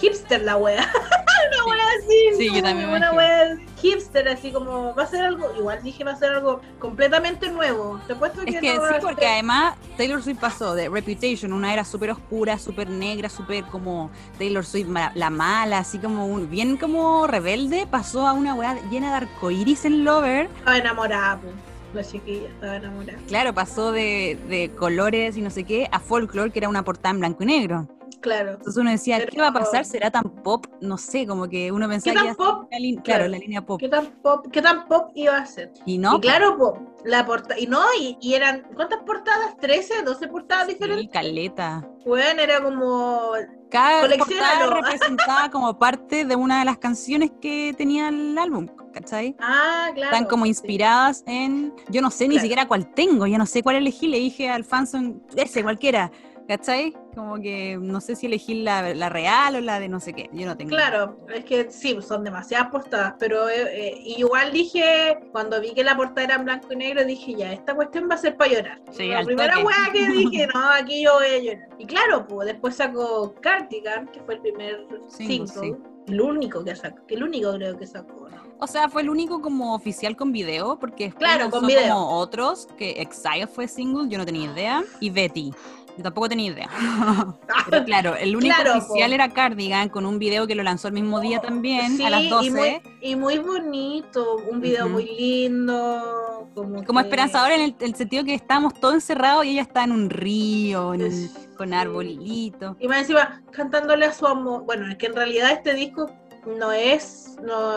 [0.00, 0.80] hipster la wea.
[1.56, 2.36] una wea así.
[2.38, 6.12] Sí, yo también Una wea hipster, así como, va a ser algo, igual dije, va
[6.12, 8.00] a ser algo completamente nuevo.
[8.06, 11.52] Te puesto que Es que no sí, porque ser- además Taylor Swift pasó de Reputation,
[11.52, 16.48] una era súper oscura, súper negra, súper como Taylor Swift, la mala, así como un,
[16.50, 20.46] bien como rebelde, pasó a una weá llena de arcoiris en Lover.
[20.58, 21.52] Estaba enamorada, pues.
[21.94, 23.18] La chiquilla estaba enamorada.
[23.28, 27.10] Claro, pasó de, de colores y no sé qué a Folklore, que era una portada
[27.14, 27.86] en blanco y negro.
[28.24, 28.52] Claro.
[28.52, 29.84] Entonces uno decía, Pero- ¿qué va a pasar?
[29.84, 30.66] ¿Será tan pop?
[30.80, 32.68] No sé, como que uno pensaba tan que a ser pop?
[32.70, 33.02] la Claro.
[33.04, 33.78] claro, la línea pop.
[33.78, 35.72] ¿Qué tan pop, qué tan pop iba a ser?
[35.84, 39.58] Y no, y claro, po, la portada, y no, y, y eran, ¿cuántas portadas?
[39.58, 41.10] ¿13, 12 portadas sí, diferentes?
[41.12, 41.86] caleta.
[42.06, 43.32] Bueno, era como,
[43.70, 49.36] Cada portada representaba como parte de una de las canciones que tenía el álbum, ¿cachai?
[49.38, 50.12] ah, claro.
[50.12, 50.48] Están como sí.
[50.48, 51.74] inspiradas en.
[51.90, 54.08] Yo no sé ni siquiera cuál tengo, yo no sé cuál elegí.
[54.08, 56.10] Le dije al fanson, ese, cualquiera,
[56.48, 56.94] ¿cachai?
[57.14, 60.28] Como que no sé si elegí la, la real o la de no sé qué.
[60.32, 60.70] Yo no tengo.
[60.70, 65.84] Claro, es que sí, son demasiadas portadas, pero eh, eh, igual dije, cuando vi que
[65.84, 68.52] la portada era en blanco y negro, dije, ya, esta cuestión va a ser para
[68.52, 68.82] llorar.
[68.92, 71.68] Sí, la primera weá que dije, no, aquí yo voy a llorar.
[71.78, 76.74] Y claro, pues después sacó Cardigan, que fue el primer Single, single, el único que
[76.76, 78.42] sacó, que el único creo que sacó, ¿no?
[78.58, 81.94] O sea, fue el único como oficial con video, porque Claro, con video.
[81.94, 85.52] como otros, que Exile fue single, yo no tenía idea, y Betty.
[85.96, 86.68] Yo tampoco tenía idea.
[87.70, 89.14] Pero claro, el único Claro, oficial po.
[89.14, 92.28] era Cardigan con un video que lo lanzó el mismo día también, Sí, a las
[92.28, 92.46] 12.
[92.46, 96.48] Y muy, y muy bonito, un video muy lindo.
[96.54, 99.84] Como, Como que- esperanzador en el, el sentido que estábamos todos encerrados y ella está
[99.84, 101.30] en un río, en un- Sí.
[101.56, 102.76] con arbolitos.
[102.80, 104.64] Y más encima cantándole a su amor.
[104.64, 106.10] Bueno, es que en realidad este disco
[106.46, 107.36] no es.
[107.42, 107.72] No,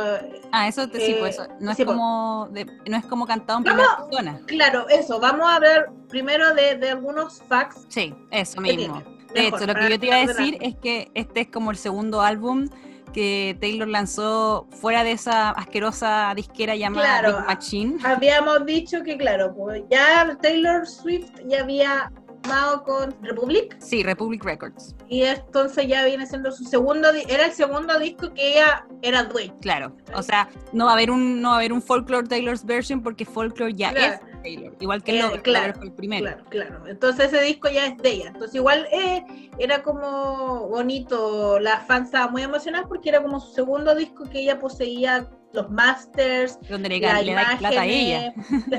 [0.51, 1.47] Ah, eso te, sí, Eh, pues eso.
[1.59, 1.95] No es sí, pues.
[1.97, 3.85] como de- no es como cantado en Vamos.
[3.85, 4.41] primera persona.
[4.45, 5.19] claro, eso.
[5.19, 7.85] Vamos a hablar primero de, de algunos facts.
[7.89, 9.01] Sí, eso mismo.
[9.33, 11.71] De Mejor, hecho, lo que yo te iba a decir es que este es como
[11.71, 12.69] el segundo álbum
[13.13, 17.37] que Taylor lanzó fuera de esa asquerosa disquera llamada Claro.
[17.39, 17.97] Big Machine.
[18.05, 22.11] Habíamos dicho que, claro, pues ya Taylor Swift ya había
[22.47, 24.95] firmado con Republic Sí, Republic Records.
[25.09, 29.53] y entonces ya viene siendo su segundo era el segundo disco que ella era dueña.
[29.61, 29.95] Claro.
[30.15, 33.01] O sea, no va a haber un no va a haber un Folklore Taylor's version
[33.03, 34.13] porque Folklore ya Claro.
[34.15, 34.19] es
[34.55, 36.25] Taylor, igual que el Eh, Lover, claro, Lover fue el primero.
[36.25, 36.87] Claro, claro.
[36.87, 38.27] Entonces ese disco ya es de ella.
[38.27, 39.23] Entonces igual eh,
[39.59, 41.59] era como bonito.
[41.59, 45.69] Las fans estaban muy emocionadas porque era como su segundo disco que ella poseía los
[45.69, 48.33] masters, Donde le, la le da plata a ella.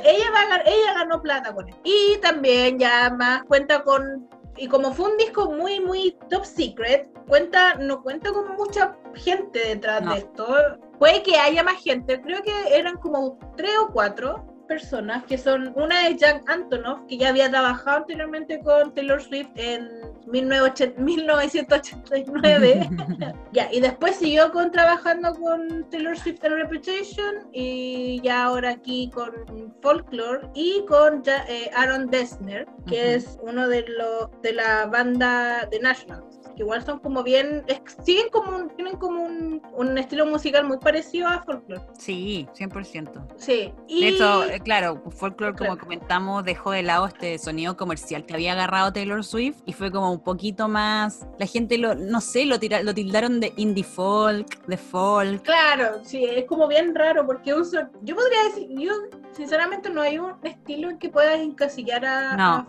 [0.04, 1.74] ella, va a ella ganó plata con él.
[1.84, 4.28] Y también ya más cuenta con
[4.60, 9.58] y como fue un disco muy muy top secret, cuenta no cuenta con mucha gente
[9.60, 10.12] detrás No.
[10.12, 10.46] de esto.
[10.98, 15.72] Puede que haya más gente, creo que eran como tres o cuatro personas que son
[15.74, 19.88] una es Jack Antonoff que ya había trabajado anteriormente con Taylor Swift en
[20.26, 22.88] 1980 1989
[23.52, 29.10] ya, y después siguió con trabajando con Taylor Swift and Reputation y ya ahora aquí
[29.12, 29.32] con
[29.82, 35.66] Folklore y con Ja- eh, Aaron Dessner, que es uno de los de la banda
[35.70, 39.96] de Nationals, que igual son como bien, es- siguen como un- tienen como un, un
[39.96, 41.80] estilo musical muy parecido a Folklore.
[41.96, 43.24] Sí, 100%.
[43.36, 45.80] Sí, y De hecho, eh, claro, Folklore, como Claro.
[45.80, 50.10] comentamos, dejó de lado este sonido comercial que había agarrado Taylor Swift y fue como
[50.12, 51.26] un poquito más.
[51.38, 55.42] La gente lo, no sé, lo, tira- lo tildaron de indie folk, de folk.
[55.42, 58.92] Claro, sí, es como bien raro porque uso, yo podría decir, yo
[59.38, 62.44] sinceramente no hay un estilo en que puedas encasillar a, No.
[62.44, 62.66] a.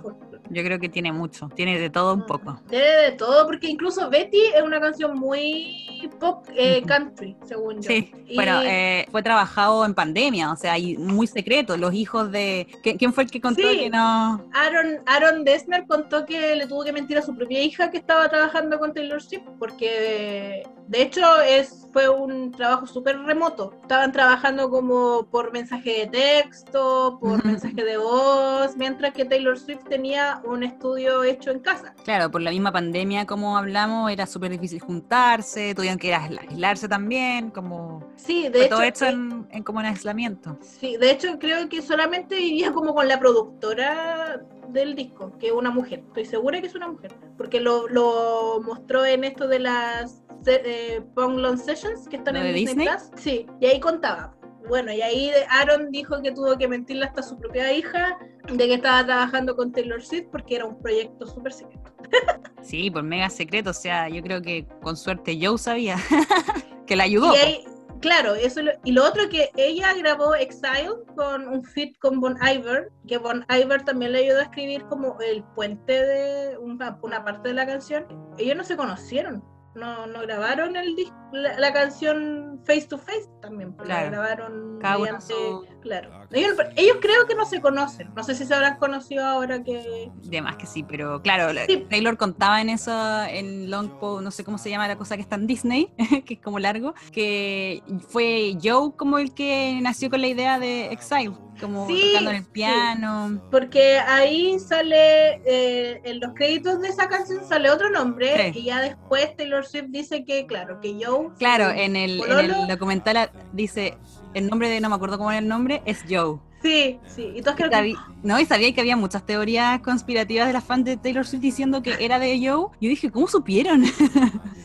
[0.51, 2.59] Yo creo que tiene mucho, tiene de todo un poco.
[2.69, 7.81] Tiene de todo, porque incluso Betty es una canción muy pop eh, country, según yo.
[7.83, 11.77] Sí, Y- bueno, eh, fue trabajado en pandemia, o sea, y muy secreto.
[11.77, 12.65] Los hijos de.
[12.83, 13.77] ¿Qui- ¿Quién fue el que contó Sí.
[13.79, 14.43] que no?
[14.53, 18.27] Aaron, Aaron Dessner contó que le tuvo que mentir a su propia hija que estaba
[18.29, 23.73] trabajando con Taylor Swift, porque de hecho es, fue un trabajo súper remoto.
[23.81, 29.83] Estaban trabajando como por mensaje de texto, por mensaje de voz, mientras que Taylor Swift
[29.89, 31.93] tenía un estudio hecho en casa.
[32.03, 37.49] Claro, por la misma pandemia como hablamos, era súper difícil juntarse, tuvieron que aislarse también,
[37.51, 38.03] como...
[38.15, 38.75] Sí, de hecho...
[38.75, 40.57] Todo hecho en, en, como en aislamiento.
[40.61, 45.53] Sí, de hecho creo que solamente vivía como con la productora del disco, que es
[45.53, 46.03] una mujer.
[46.07, 51.01] Estoy segura que es una mujer, porque lo, lo mostró en esto de las eh,
[51.15, 53.09] Pong Long Sessions que están en Disney, Plus.
[53.15, 54.35] Sí, y ahí contaba.
[54.67, 58.19] Bueno, y ahí Aaron dijo que tuvo que mentirle hasta a su propia hija
[58.51, 61.91] de que estaba trabajando con Taylor Swift porque era un proyecto súper secreto.
[62.61, 65.97] sí, por mega secreto, o sea, yo creo que con suerte Joe sabía
[66.85, 67.33] que la ayudó.
[67.35, 67.63] Y
[68.01, 72.91] Claro, eso y lo otro que ella grabó Exile con un fit con Bon Iver,
[73.07, 77.49] que Bon Iver también le ayudó a escribir como el puente de una, una parte
[77.49, 78.05] de la canción.
[78.37, 79.43] Ellos no se conocieron,
[79.79, 80.95] no, no grabaron el
[81.31, 85.33] la, canción Face to Face también, porque la grabaron mediante,
[85.81, 86.27] claro.
[86.31, 86.55] Ellos,
[87.01, 90.11] creo que no se conocen, no sé si se habrán conocido ahora que...
[90.23, 91.53] De más que sí, pero claro,
[91.89, 92.91] Taylor contaba en eso,
[93.23, 93.89] en Long
[94.21, 95.91] no sé cómo se llama la cosa que está en Disney,
[96.25, 100.87] que es como largo, que fue Joe como el que nació con la idea de
[100.87, 103.41] Exile como tocando en el piano.
[103.51, 108.81] porque ahí sale, eh, en los créditos de esa canción sale otro nombre y ya
[108.81, 111.29] después Taylor Swift dice que, claro, que Joe.
[111.37, 113.97] Claro, en el, en el documental dice
[114.33, 116.39] el nombre de, no me acuerdo cómo era el nombre, es Joe.
[116.61, 117.31] Sí, sí.
[117.35, 117.95] Y tú que...
[118.21, 121.81] No, y sabía que había muchas teorías conspirativas de las fans de Taylor Swift diciendo
[121.81, 122.67] que era de Joe.
[122.81, 123.83] Yo dije, ¿cómo supieron?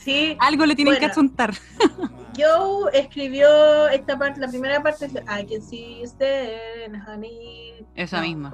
[0.04, 0.36] Sí.
[0.38, 1.54] Algo le tienen que achuntar.
[2.36, 7.86] Joe escribió esta parte, la primera parte, I can see you honey.
[7.94, 8.52] Esa misma.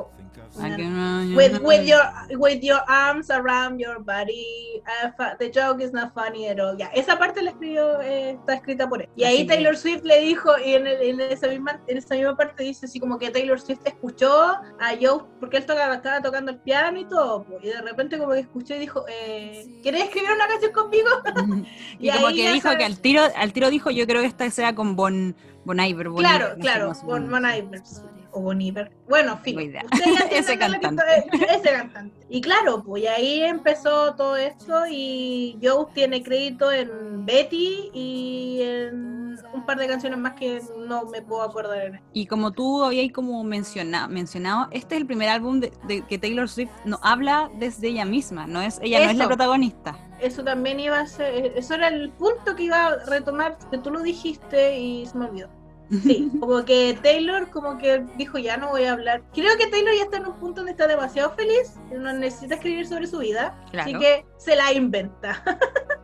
[1.35, 2.03] With, with, your,
[2.39, 6.77] with your arms around your body, uh, the joke is not funny at all.
[6.77, 9.09] Ya, esa parte la escribió, eh, está escrita por él.
[9.15, 12.65] Y ahí Taylor Swift le dijo, y en, en, esa misma, en esa misma parte
[12.65, 16.59] dice así como que Taylor Swift escuchó a Joe, porque él tocaba, estaba tocando el
[16.59, 20.49] piano y todo, y de repente como que escuchó y dijo, eh, ¿querés escribir una
[20.49, 21.09] canción conmigo?
[21.99, 24.75] y, como que dijo que al tiro, al tiro dijo, yo creo que esta sea
[24.75, 26.09] con Bon, bon Iver.
[26.09, 27.83] Bon claro, claro, Bon, bon Iver
[28.33, 28.91] o Boniver.
[29.09, 29.59] Bueno, fin.
[30.31, 31.03] ese cantante.
[31.33, 32.27] ese cantante.
[32.29, 39.10] Y claro, pues ahí empezó todo esto y Joe tiene crédito en Betty y en
[39.53, 42.01] un par de canciones más que no me puedo acordar.
[42.13, 46.49] Y como tú habías como mencionado, mencionado, este es el primer álbum de, que Taylor
[46.49, 49.97] Swift no habla desde ella misma, no es ella no es la protagonista.
[50.21, 53.91] Eso también iba a ser, eso era el punto que iba a retomar, que tú
[53.91, 55.60] lo dijiste y se me olvidó.
[55.91, 59.23] Sí, como que Taylor como que dijo ya no voy a hablar.
[59.33, 62.87] Creo que Taylor ya está en un punto donde está demasiado feliz, no necesita escribir
[62.87, 65.43] sobre su vida, así que se la inventa.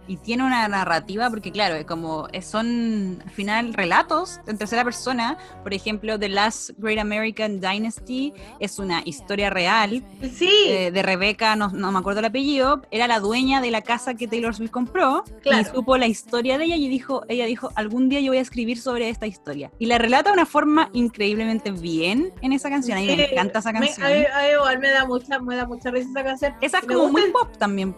[0.09, 5.75] y tiene una narrativa, porque claro, como son al final relatos en tercera persona, por
[5.75, 10.51] ejemplo, The Last Great American Dynasty es una historia real sí.
[10.66, 14.29] Eh, de Rebeca, no, me acuerdo el apellido, era la dueña de la casa que
[14.29, 18.20] Taylor Swift compró y supo la historia de ella y dijo, ella dijo, algún día
[18.20, 19.70] yo voy a escribir sobre esta historia.
[19.78, 23.58] Y la relata de una forma increíblemente bien en esa canción, a mí me encanta
[23.58, 24.06] esa canción.
[24.06, 26.54] Me, a, igual me da mucha, me da mucha risa esa canción.
[26.60, 27.94] Esa es como muy pop también.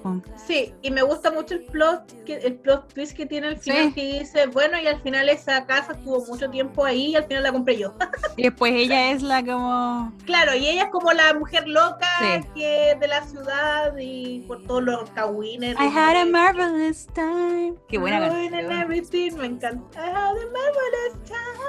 [0.46, 3.94] Sí, y me gusta mucho el plot que, el plot twist que tiene el final
[3.94, 7.42] que dice, bueno, y al final esa casa estuvo mucho tiempo ahí y al final
[7.42, 7.94] la compré yo.
[8.36, 10.12] y después ella es la como...
[10.24, 12.08] Claro, y ella es como la mujer loca
[12.54, 15.76] que de la ciudad y por todos los kawines.
[15.78, 17.74] I had a marvelous time.
[17.88, 19.38] Qué buena canción.
[19.38, 20.00] me encanta.
[20.00, 21.67] I had a marvelous time.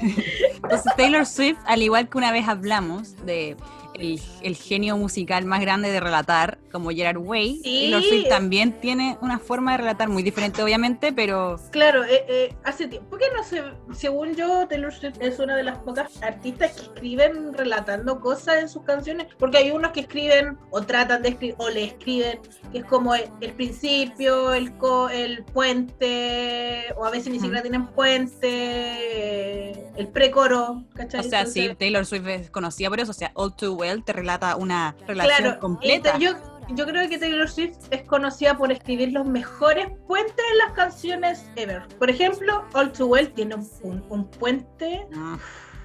[0.62, 3.56] Entonces Taylor Swift, al igual que una vez hablamos de
[3.98, 7.60] el, genio musical más grande de relatar, como Gerard Way.
[7.64, 11.58] y Taylor Swift también tiene una forma de relatar muy diferente, obviamente, pero...
[11.70, 15.62] Claro, eh, eh, hace tiempo que no sé, según yo, Taylor Swift es una de
[15.62, 20.58] las pocas artistas que escriben relatando cosas en sus canciones, porque hay unos que escriben
[20.70, 22.40] o tratan de escribir, o le escriben,
[22.72, 24.72] que es como el, principio, el,
[25.12, 31.20] el puente, o a veces ni siquiera tienen puente, el precoro, ¿cachai?
[31.20, 34.12] O sea, sí, Taylor Swift es conocida por eso, o sea, All Too Well te
[34.12, 36.18] relata una relación completa.
[36.18, 36.32] Yo,
[36.70, 41.50] yo creo que Taylor Swift es conocida por escribir los mejores puentes en las canciones
[41.56, 41.86] ever.
[41.98, 45.06] Por ejemplo, All Too Well tiene un, puente.
[45.14, 45.38] Ah,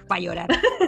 [0.07, 0.47] para llorar.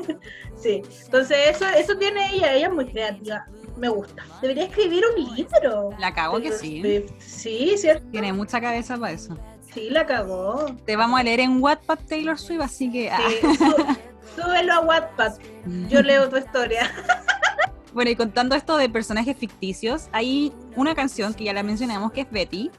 [0.56, 3.45] sí, entonces eso, eso tiene ella, ella es muy creativa.
[3.78, 4.23] Me gusta.
[4.41, 5.89] Debería escribir un libro.
[5.99, 7.06] La cago que sí.
[7.19, 8.06] Sí, cierto.
[8.12, 9.38] Tiene mucha cabeza para eso.
[9.73, 10.65] Sí, la cagó.
[10.86, 13.10] Te vamos a leer en Wattpad Taylor Swift, así que.
[13.10, 13.19] Ah.
[14.36, 15.34] súbelo a Wattpad.
[15.90, 16.92] Yo leo tu historia.
[17.94, 22.21] Bueno, y contando esto de personajes ficticios, hay una canción que ya la mencionamos que
[22.21, 22.71] es Betty,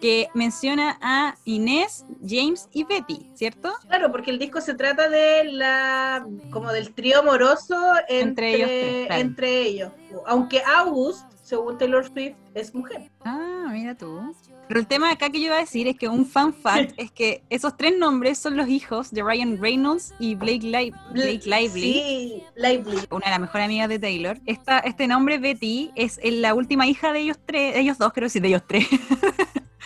[0.00, 3.72] que menciona a Inés, James y Betty, ¿cierto?
[3.88, 7.76] Claro, porque el disco se trata de la como del trío amoroso
[8.08, 9.92] entre, Entre ellos tres, entre ellos.
[10.26, 13.10] Aunque August, según Taylor Swift, es mujer.
[13.24, 14.34] Ah, mira tú.
[14.66, 17.10] Pero el tema acá que yo iba a decir es que un fan fact es
[17.10, 21.92] que esos tres nombres son los hijos de Ryan Reynolds y Blake, Li- Blake Lively.
[21.92, 22.96] Sí, Lively.
[23.10, 24.38] una de las mejores amigas de Taylor.
[24.46, 28.30] Esta, este nombre, Betty, es la última hija de ellos tres, ellos dos, creo que
[28.30, 28.86] sí, de ellos tres.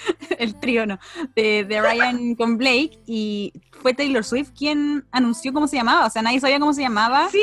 [0.39, 0.99] el trío, no,
[1.35, 2.99] de, de Ryan con Blake.
[3.07, 6.07] Y fue Taylor Swift quien anunció cómo se llamaba.
[6.07, 7.29] O sea, nadie sabía cómo se llamaba.
[7.31, 7.39] Sí,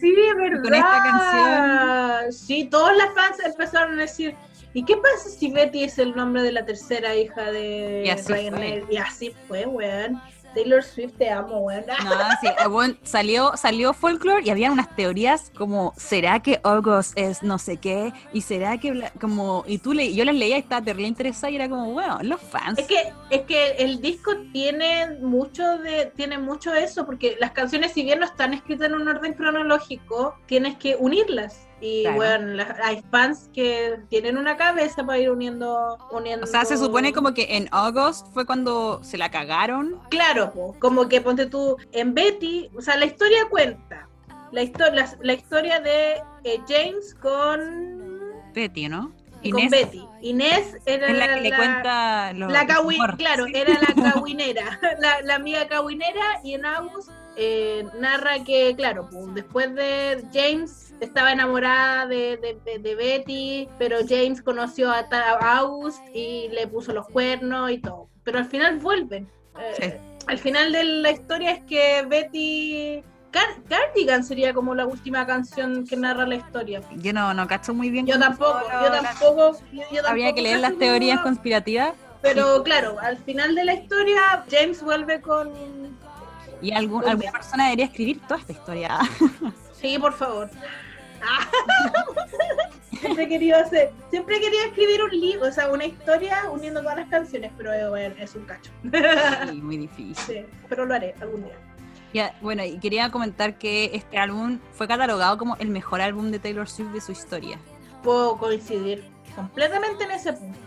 [0.00, 0.62] sí, es verdad.
[0.62, 4.34] con esta Sí, todos las fans empezaron a decir,
[4.74, 8.54] ¿y qué pasa si Betty es el nombre de la tercera hija de Y Ryan
[8.54, 8.84] fue.
[8.90, 10.20] Y así fue, weón.
[10.56, 11.84] Taylor Swift, te amo, weón.
[12.02, 17.42] No, sí, bueno, salió, salió folklore y había unas teorías como, ¿será que August es
[17.42, 18.12] no sé qué?
[18.32, 21.50] ¿Y será que bla- como, y tú le, yo las leía y estaba terrible interesada
[21.50, 22.78] y era como, bueno, los fans.
[22.78, 27.92] Es que, es que el disco tiene mucho de, tiene mucho eso, porque las canciones,
[27.92, 31.66] si bien no están escritas en un orden cronológico, tienes que unirlas.
[31.80, 32.16] Y Claro.
[32.16, 36.44] bueno, las- hay fans que tienen una cabeza para ir uniendo, uniendo.
[36.44, 40.00] O sea, se supone como que en August fue cuando se la cagaron.
[40.08, 44.08] Claro, como que ponte tú en Betty, o sea, la historia cuenta.
[44.52, 46.14] La, histo- la, la historia de
[46.44, 48.20] eh, James con,
[48.54, 49.12] Betty, ¿no?
[49.42, 50.04] con Inés Betty.
[50.22, 55.68] Inés era la que le cuenta los, La claro, era la cahuinera, la, la amiga
[55.68, 62.36] cahuinera y en August eh, narra que, claro, pues, después de James estaba enamorada de,
[62.38, 67.70] de- de- de Betty, pero James conoció a, a August y le puso los cuernos
[67.70, 68.08] y todo.
[68.24, 69.28] Pero al final vuelven.
[69.78, 73.02] Eh, Al final de la historia es que Betty...
[73.30, 76.80] Car- Cardigan sería como la última canción que narra la historia.
[76.96, 78.06] Yo no, no cacho muy bien.
[78.06, 81.92] Yo tampoco, yo tampoco, yo- yo Habría tampoco que leer las teorías conspirativas
[82.22, 85.48] pero claro, al final de la historia, James vuelve con.
[86.60, 88.98] y algún, Con alguna persona debería escribir toda esta historia.
[89.80, 90.50] Sí, por favor.
[93.00, 96.80] Siempre he querido hacer, siempre he querido escribir un libro, o sea, una historia uniendo
[96.80, 98.70] todas las canciones, pero eh, bueno, es un cacho.
[99.50, 100.16] Sí, muy difícil.
[100.16, 102.32] Sí, pero lo haré algún día.
[102.40, 106.66] Bueno, y quería comentar que este álbum fue catalogado como el mejor álbum de Taylor
[106.68, 107.58] Swift de su historia.
[108.02, 109.04] Puedo coincidir
[109.34, 110.58] completamente en ese punto.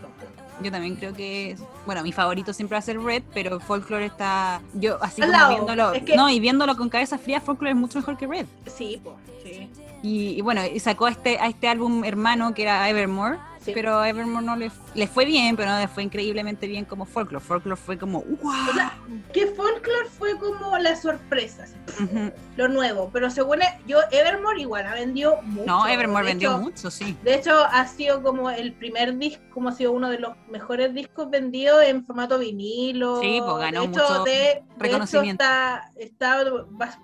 [0.62, 4.60] Yo también creo que, bueno, mi favorito siempre va a ser Red, pero Folklore está,
[4.74, 7.98] yo así como viéndolo, es que- no, y viéndolo con cabeza fría, Folklore es mucho
[7.98, 8.46] mejor que Red.
[8.66, 9.70] Sí, pues, sí.
[10.02, 13.72] Y, y bueno, y sacó este, a este álbum hermano que era Evermore, sí.
[13.74, 17.04] pero a Evermore no le, le fue bien, pero no le fue increíblemente bien como
[17.06, 17.44] Folklore.
[17.44, 18.50] Folklore fue como, ¡wow!
[18.70, 18.92] O sea,
[19.32, 22.32] que Folklore fue como la sorpresa, así, Ujú.
[22.56, 25.66] lo nuevo, pero según e- yo, Evermore igual ha vendido mucho.
[25.66, 27.16] No, Evermore De vendió hecho, mucho, sí.
[27.22, 30.92] De hecho, ha sido como el primer disco, como ha sido uno de los mejores
[30.94, 33.20] discos vendidos en formato vinilo.
[33.20, 35.44] Sí, pues, ganó de hecho, mucho de, de hecho reconocimiento.
[35.44, 36.44] está, está,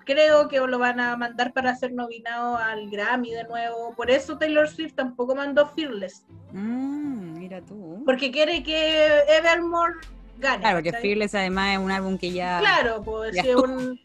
[0.05, 3.95] creo que lo van a mandar para ser nominado al Grammy de nuevo.
[3.95, 8.03] Por eso Taylor Swift tampoco mandó Fearless, Mm, mira tú.
[8.05, 9.95] porque quiere que Evermore
[10.39, 10.61] gane.
[10.61, 10.93] Claro, porque.
[10.93, 12.59] Fearless además es un álbum que ya...
[12.61, 13.63] Claro, pues ya estuvo.
[13.65, 14.01] un,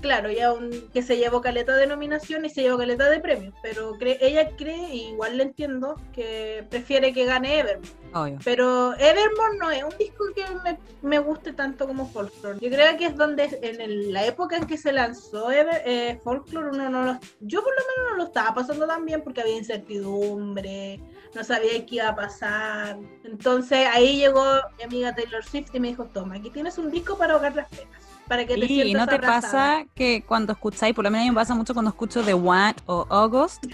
[0.00, 3.54] claro, ya un que se llevó caleta de nominación y se llevó caleta de premios,
[3.62, 7.88] pero cree- ella cree, igual le entiendo, que prefiere que gane Evermore.
[8.12, 8.38] Obvio.
[8.44, 12.58] Pero Evermore no es un disco que me, me guste tanto como Folklore.
[12.60, 16.18] Yo creo que es donde en el- la época en que se lanzó Ever- eh,
[16.24, 19.40] Folklore, uno no lo, yo por lo menos no lo estaba pasando tan bien porque
[19.42, 21.00] había incertidumbre,
[21.34, 22.98] no sabía qué iba a pasar.
[23.24, 24.44] Entonces ahí llegó
[24.78, 27.68] mi amiga Taylor Swift y me dijo, toma, aquí tienes un disco para ahogar las
[27.68, 28.00] penas.
[28.28, 29.40] Para que te Sí, sientas no te abrazada".
[29.78, 32.34] pasa que cuando escucháis, por lo menos a mí me pasa mucho cuando escucho The
[32.34, 33.64] One o August,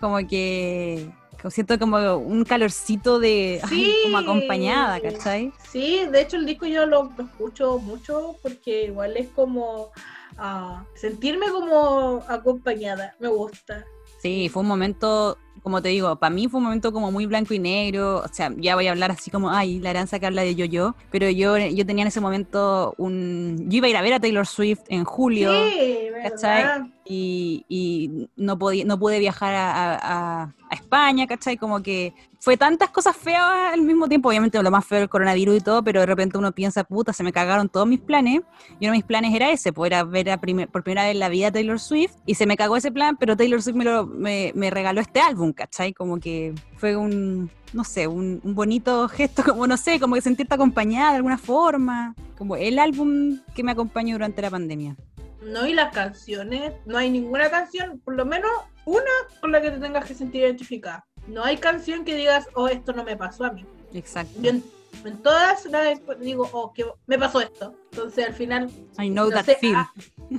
[0.00, 1.10] como que
[1.50, 3.94] siento como un calorcito de ay, Sí.
[4.02, 5.52] como acompañada, ¿cachai?
[5.70, 9.90] Sí, de hecho el disco yo lo, lo escucho mucho porque igual es como
[10.38, 13.84] ah, sentirme como acompañada, me gusta.
[14.24, 17.52] Sí, fue un momento, como te digo, para mí fue un momento como muy blanco
[17.52, 20.40] y negro, o sea, ya voy a hablar así como, ay, la aranza que habla
[20.40, 23.66] de yo-yo, pero yo, yo tenía en ese momento un...
[23.68, 25.52] Yo iba a ir a ver a Taylor Swift en julio.
[25.52, 26.62] Sí, ¿cachai?
[26.62, 26.86] ¿verdad?
[27.04, 31.56] Y, y no, podía, no pude viajar a, a- a- España, ¿cachai?
[31.56, 35.56] Como que fue tantas cosas feas al mismo tiempo, obviamente lo más feo el coronavirus
[35.58, 38.40] y todo, pero de repente uno piensa, puta, se me cagaron todos mis planes,
[38.80, 41.12] y uno de mis planes era ese, poder a ver a primer- por primera vez
[41.12, 43.76] en la vida a Taylor Swift, y se me cagó ese plan, pero Taylor Swift
[43.76, 45.92] me, lo, me, me regaló este álbum, ¿cachai?
[45.92, 50.22] Como que fue un, no sé, un, un bonito gesto, como no sé, como que
[50.22, 54.96] sentirte acompañada de alguna forma, como el álbum que me acompañó durante la pandemia.
[55.44, 58.50] No, y las canciones, no hay ninguna canción, por lo menos
[58.86, 61.04] una con la que te tengas que sentir identificada.
[61.26, 63.64] No hay canción que digas, oh, esto no me pasó a mí.
[63.92, 64.40] Exacto.
[64.40, 64.64] Yo, en-
[65.04, 67.74] En todas las digo, oh, que me pasó esto.
[67.90, 68.70] Entonces al final.
[68.98, 69.74] I know no that sé, feel.
[69.74, 69.92] ah,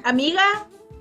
[0.05, 0.41] amiga,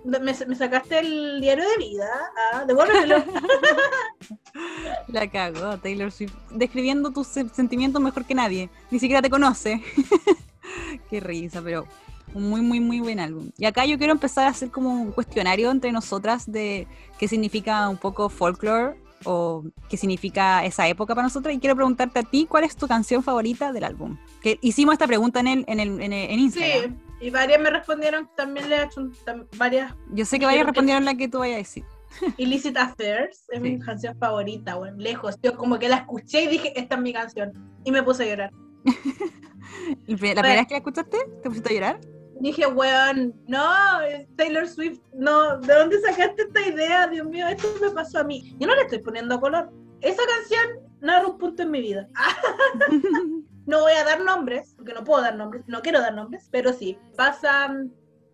[0.04, 2.08] me, me sacaste el diario de vida.
[2.52, 3.24] Ah, devuélvemelo.
[5.08, 6.34] La cagó, Taylor Swift.
[6.50, 8.70] Describiendo tus se- sentimientos mejor que nadie.
[8.90, 9.82] Ni siquiera te conoce.
[11.10, 11.86] Qué risa, pero
[12.34, 13.50] un muy, muy, muy buen álbum.
[13.56, 16.86] Y acá yo quiero empezar a hacer como un cuestionario entre nosotras de
[17.18, 21.54] qué significa un poco folklore o qué significa esa época para nosotras.
[21.54, 24.18] Y quiero preguntarte a ti, ¿cuál es tu canción favorita del álbum?
[24.42, 26.98] Que hicimos esta pregunta en, el, en, el, en, el- en Instagram.
[27.20, 29.08] Sí, y varias me respondieron, también le he hecho
[29.56, 31.84] varias Yo sé que varias que- respondieron la que tú vayas a decir.
[32.36, 35.36] Illicit Affairs, es mi canción favorita, bueno, lejos.
[35.42, 37.52] Yo como que la escuché y dije, esta es mi canción.
[37.84, 38.50] Y me puse a llorar.
[40.06, 41.16] ¿La primera vez que la escuchaste?
[41.42, 42.00] ¿Te pusiste a llorar?
[42.40, 47.06] Dije, weón, no, es Taylor Swift, no, ¿de dónde sacaste esta idea?
[47.06, 48.54] Dios mío, esto me pasó a mí.
[48.58, 49.70] Yo no le estoy poniendo color.
[50.00, 52.08] Esa canción narra un punto en mi vida.
[53.66, 56.74] No voy a dar nombres, porque no puedo dar nombres, no quiero dar nombres, pero
[56.74, 57.74] sí, pasa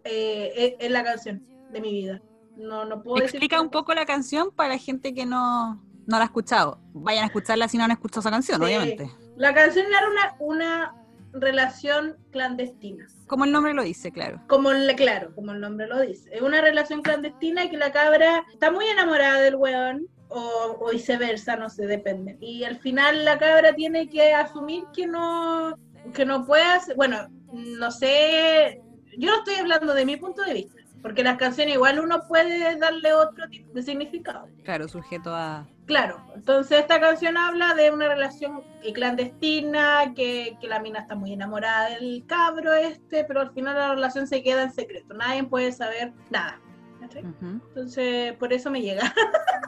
[0.03, 2.21] eh, es- es la canción de mi vida.
[2.57, 5.75] No, no puedo decir Explica un poco la canción para la gente que no,
[6.07, 6.81] no la ha escuchado.
[6.95, 8.65] Vayan a escucharla si no han escuchado esa canción, Sí.
[8.65, 9.09] obviamente.
[9.37, 10.95] La canción era una, una
[11.33, 13.07] relación clandestina.
[13.31, 14.43] Como el nombre lo dice, claro.
[14.49, 16.29] Como le, claro, como el nombre lo dice.
[16.33, 20.09] Es una relación clandestina que la cabra está muy enamorada del weón.
[20.33, 22.37] O, o viceversa, no sé, depende.
[22.41, 25.77] Y al final la cabra tiene que asumir que no,
[26.13, 28.81] que no puede hacer, bueno, no sé,
[29.17, 32.77] yo no estoy hablando de mi punto de vista, porque las canciones igual uno puede
[32.79, 34.49] darle otro tipo de significado.
[34.65, 35.67] Claro, sujeto a.
[35.87, 38.63] Claro, entonces esta canción habla de una relación
[38.95, 43.95] clandestina, que, que la mina está muy enamorada del cabro este, pero al final la
[43.95, 46.61] relación se queda en secreto, nadie puede saber nada.
[47.01, 47.23] ¿cachai?
[47.23, 47.61] Ujú.
[47.69, 49.13] Entonces, por eso me llega.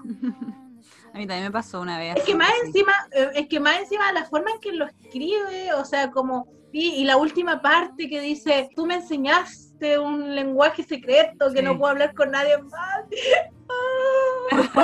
[1.14, 2.16] A mí también me pasó una vez.
[2.16, 2.66] Es que así, más sí.
[2.66, 6.48] encima, eh, es que más encima la forma en que lo escribe, o sea, como,
[6.72, 9.02] y, y la última parte que dice, tú me
[9.82, 11.64] enseñaste un lenguaje secreto que Sí.
[11.64, 13.04] no puedo hablar con nadie más.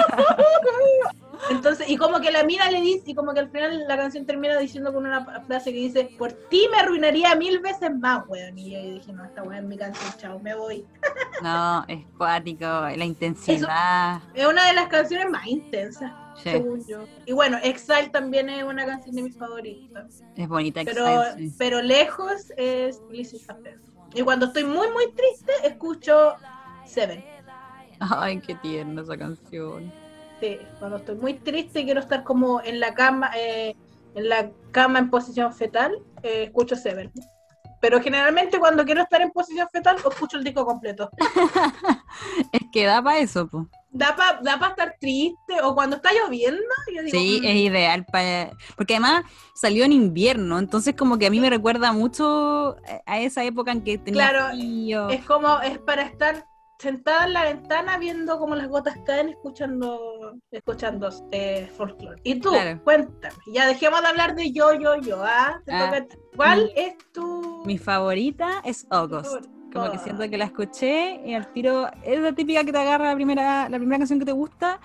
[1.50, 4.26] Entonces, y como que la mina le dice, y como que al final la canción
[4.26, 8.58] termina diciendo con una frase que dice, por ti me arruinaría mil veces más, weón.
[8.58, 10.84] Y yo dije, no, esta weón es mi canción, chao, me voy.
[11.42, 14.20] No, es cuático, la intensidad.
[14.34, 17.04] Es una de las canciones más intensas, Sí, según yo.
[17.26, 20.24] Y bueno, Exile también es una canción de mis favoritas.
[20.34, 20.80] es bonita.
[20.84, 21.54] pero, Exile, sí.
[21.56, 23.00] pero lejos es
[23.48, 23.82] Affairs.
[24.14, 26.34] Y cuando estoy muy, muy triste, escucho
[26.86, 27.24] Seven.
[28.00, 29.92] Ay, qué tierna esa canción.
[30.40, 33.74] Sí, cuando estoy muy triste y quiero estar como en la cama, eh,
[34.14, 37.10] en la cama en posición fetal, eh, escucho Seven.
[37.80, 41.10] Pero generalmente cuando quiero estar en posición fetal, escucho el disco completo.
[42.52, 43.66] Es que da para eso, pues.
[43.90, 46.60] Da para da pa estar triste o cuando está lloviendo,
[46.94, 48.50] yo digo, Sí, mm, es ideal para...
[48.76, 49.24] Porque además
[49.54, 52.76] salió en invierno, entonces como que a mí me recuerda mucho
[53.06, 55.08] a esa época en que tenía Claro, frío.
[55.08, 56.44] es como, es para estar
[56.78, 62.20] sentada en la ventana viendo como las gotas caen, escuchando, escuchando eh, folklore.
[62.24, 62.80] Y tú, Claro.
[62.84, 65.60] cuéntame, ya dejemos de hablar de yo, yo, yo, ¿ah?
[65.64, 66.06] Te Ah.
[66.36, 67.64] ¿Cuál es tu...
[67.64, 69.46] Mi favorita es August.
[69.78, 70.02] Como que Ah.
[70.04, 73.68] siento que la escuché y al tiro es la típica que te agarra la primera,
[73.68, 74.80] la primera canción que te gusta.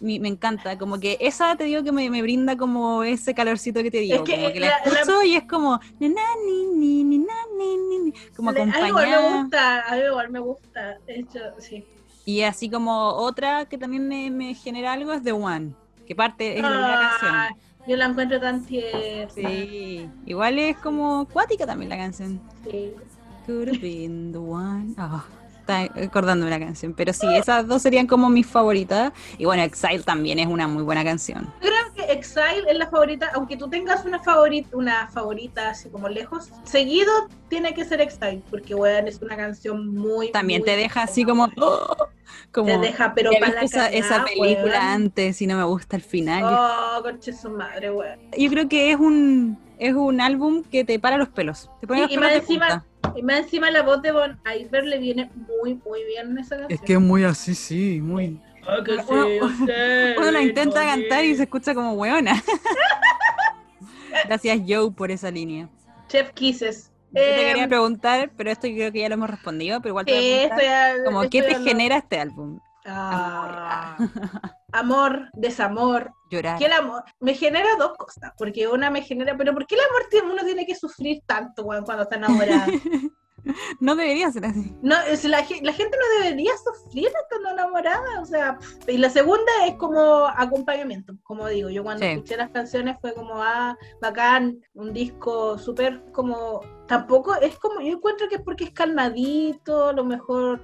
[0.00, 3.82] Mi- me encanta, como que esa te digo que me, me brinda como ese calorcito
[3.82, 7.02] que te digo, que, como que la, la- la- escucho y es como ni, ni,
[7.04, 9.42] ni, como Le- a mí igual me acompañada.
[9.42, 11.84] gusta, a mí igual me gusta, de hecho, sí.
[12.24, 15.72] Y así como otra que también me, me genera algo es The One,
[16.06, 17.60] que parte es la primera Ah, canción.
[17.88, 19.30] yo la encuentro tan tierna.
[19.34, 22.40] Sí, igual es como cuática también la canción.
[22.70, 22.92] sí.
[23.48, 24.92] Could have been the one.
[24.98, 25.24] Ah,
[25.58, 26.92] está acordándome la canción.
[26.94, 29.12] Pero sí, esas dos serían como mis favoritas.
[29.38, 31.46] Y bueno, Exile también es una muy buena canción.
[31.62, 35.88] Yo creo que Exile es la favorita, aunque tú tengas una favorita, una favorita así
[35.88, 37.10] como lejos, seguido
[37.48, 41.24] tiene que ser Exile, porque weón es una canción muy También muy te deja así
[41.24, 41.50] buena.
[41.56, 41.66] como.
[41.66, 42.08] ¡oh!
[42.52, 44.74] como te deja pero para esa, esa película weón.
[44.74, 46.44] antes y no me gusta el final.
[46.44, 48.18] Oh, conche su madre, weón.
[48.36, 51.70] Yo creo que es un es un álbum que te para los pelos.
[51.80, 52.84] Te pone Sí, los y pelos más encima- punta.
[53.14, 56.56] Y más encima la voz de Bon Iver le viene muy, muy bien en esa
[56.56, 56.72] canción.
[56.72, 58.40] Es que es muy así, sí, muy.
[58.66, 62.42] Ah, que sí, Uno- usted, Uno la intenta cantar y se escucha como weona.
[64.26, 65.68] Gracias Joe por esa línea.
[66.08, 66.90] Chef Kisses.
[67.12, 69.90] Yo te Eh, quería preguntar, pero esto yo creo que ya lo hemos respondido, pero
[69.92, 72.60] igual te voy a preguntar, como, ¿qué te genera este álbum?
[72.88, 73.96] Ah,
[74.72, 76.12] amor, desamor.
[76.30, 76.58] Llorar.
[76.58, 79.80] Que el amor me genera dos cosas, porque una me genera, pero ¿por qué el
[79.82, 82.72] amor uno tiene que sufrir tanto cuando está enamorado?
[83.80, 84.74] no debería ser así.
[84.82, 89.50] No, es, la, la, gente no debería sufrir estando enamorada, o sea, y la segunda
[89.66, 94.92] es como acompañamiento, como digo, yo cuando escuché las canciones fue como, ah, bacán, un
[94.92, 100.04] disco súper como, tampoco es como, yo encuentro que es porque es calmadito, a lo
[100.04, 100.60] mejor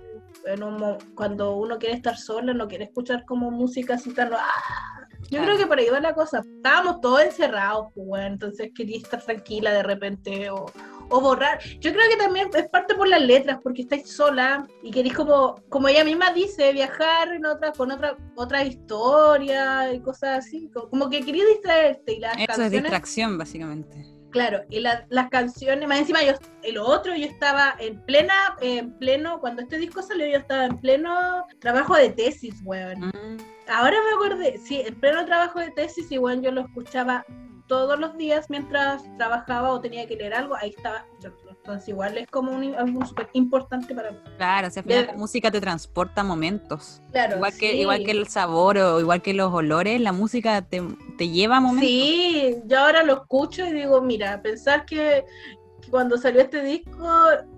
[1.15, 4.33] cuando uno quiere estar sola, no quiere escuchar como música así tan...
[4.35, 5.09] ¡ah!
[5.31, 6.41] Yo creo que por ahí va la cosa.
[6.41, 10.67] Estábamos todos encerrados, pues, entonces quería estar tranquila de repente o,
[11.09, 11.61] o borrar.
[11.81, 15.63] Yo creo que también es parte por las letras, porque estáis sola y queréis como,
[15.69, 20.71] como ella misma dice, viajar en otra, con otra, otra historia y cosas así.
[20.73, 22.15] Como que quería distraerte.
[22.15, 24.14] Y las Eso es distracción, básicamente.
[24.35, 26.33] Claro, y las canciones, más encima yo,
[26.65, 30.77] el otro, yo estaba en plena, en pleno, cuando este disco salió, yo estaba en
[30.79, 32.99] pleno trabajo de tesis, weón.
[32.99, 33.39] Mm.
[33.69, 37.25] Ahora me acordé, sí, en pleno trabajo de tesis, y bueno, yo lo escuchaba
[37.69, 42.29] todos los días mientras trabajaba o tenía que leer algo, ahí estaba Entonces igual es
[42.29, 44.19] como un, algo súper importante para mí.
[44.37, 47.01] Claro, o sea, la música te transporta momentos.
[47.13, 50.83] Claro, igual que igual que el sabor o igual que los olores, la música te,
[51.17, 51.89] te lleva a momentos.
[51.89, 55.25] Sí, yo ahora lo escucho y digo, mira, pensar que,
[55.91, 57.07] cuando salió este disco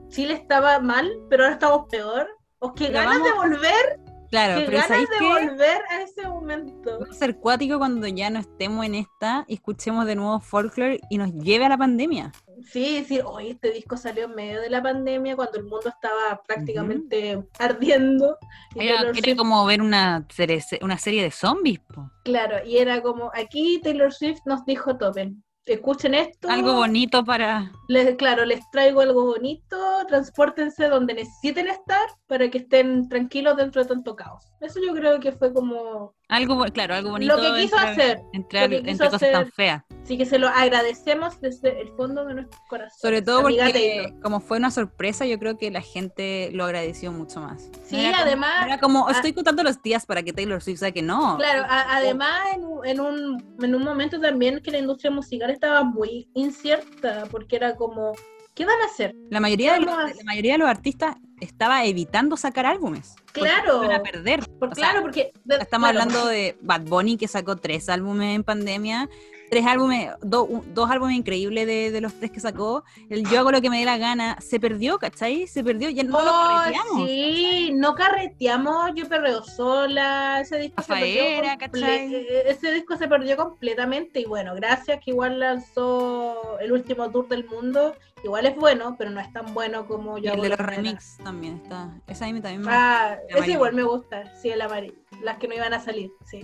[0.09, 2.29] Chile estaba mal, pero ahora estamos peor.
[2.59, 4.01] O que ganas de volver
[4.37, 7.01] Claro, pero ganas de volver a ese momento.
[7.01, 11.01] Va a ser cuático cuando ya no estemos en esta y escuchemos de nuevo folklore
[11.09, 12.33] y nos lleve a la pandemia.
[12.71, 16.43] Sí, sí, hoy este disco salió en medio de la pandemia cuando el mundo estaba
[16.47, 18.37] prácticamente ardiendo.
[18.75, 21.81] Era, como ver una serie, una serie de zombies.
[22.25, 25.43] Claro, y era como, aquí Taylor Swift nos dijo topen,
[25.75, 26.49] escuchen esto.
[26.49, 27.71] Algo bonito para...
[27.89, 29.77] Les, claro, les traigo algo bonito,
[30.09, 34.45] transpórtense donde necesiten estar para que estén tranquilos dentro de tanto caos.
[34.61, 37.37] Eso yo creo que fue como algo, claro, algo bonito.
[37.37, 38.21] Lo que quiso hacer.
[38.33, 39.85] Entrar entre cosas tan feas.
[40.05, 42.99] Sí, que se lo agradecemos desde el fondo de nuestro corazón.
[43.01, 47.41] Sobre todo porque, como fue una sorpresa, yo creo que la gente lo agradeció mucho
[47.41, 47.71] más.
[47.85, 48.67] Sí, además.
[48.67, 51.37] era como, estoy contando los días para que Taylor Swift sea que no.
[51.37, 57.25] Claro, además, en, un, en un momento también que la industria musical estaba muy incierta,
[57.31, 58.15] porque era como
[58.57, 59.15] ¿qué van a hacer?
[59.31, 63.15] La mayoría, de los, la mayoría de los artistas estaba evitando sacar álbumes.
[63.33, 63.83] Claro.
[63.83, 64.41] Para perder.
[64.75, 65.33] claro, porque.
[65.61, 69.09] estamos hablando de Bad Bunny que sacó tres álbumes en pandemia
[69.51, 72.85] tres álbumes, dos álbumes increíbles de, los tres que sacó.
[73.09, 75.47] El Yo hago lo que me dé la gana se perdió, ¿cachai?
[75.47, 77.09] Se perdió, ya no lo carreteamos.
[77.09, 83.37] Sí, no carreteamos, yo perreo sola, ese disco, se perdió e-, ese disco se perdió
[83.37, 87.95] completamente y bueno, gracias que igual lanzó el último tour del mundo,
[88.25, 90.33] igual es bueno, pero no es tan bueno como yo.
[90.33, 93.83] el de los remix también está, esa a mí también me Ah, ese igual me
[93.83, 96.41] gusta, sí, el amarillo las que no iban a salir, sí.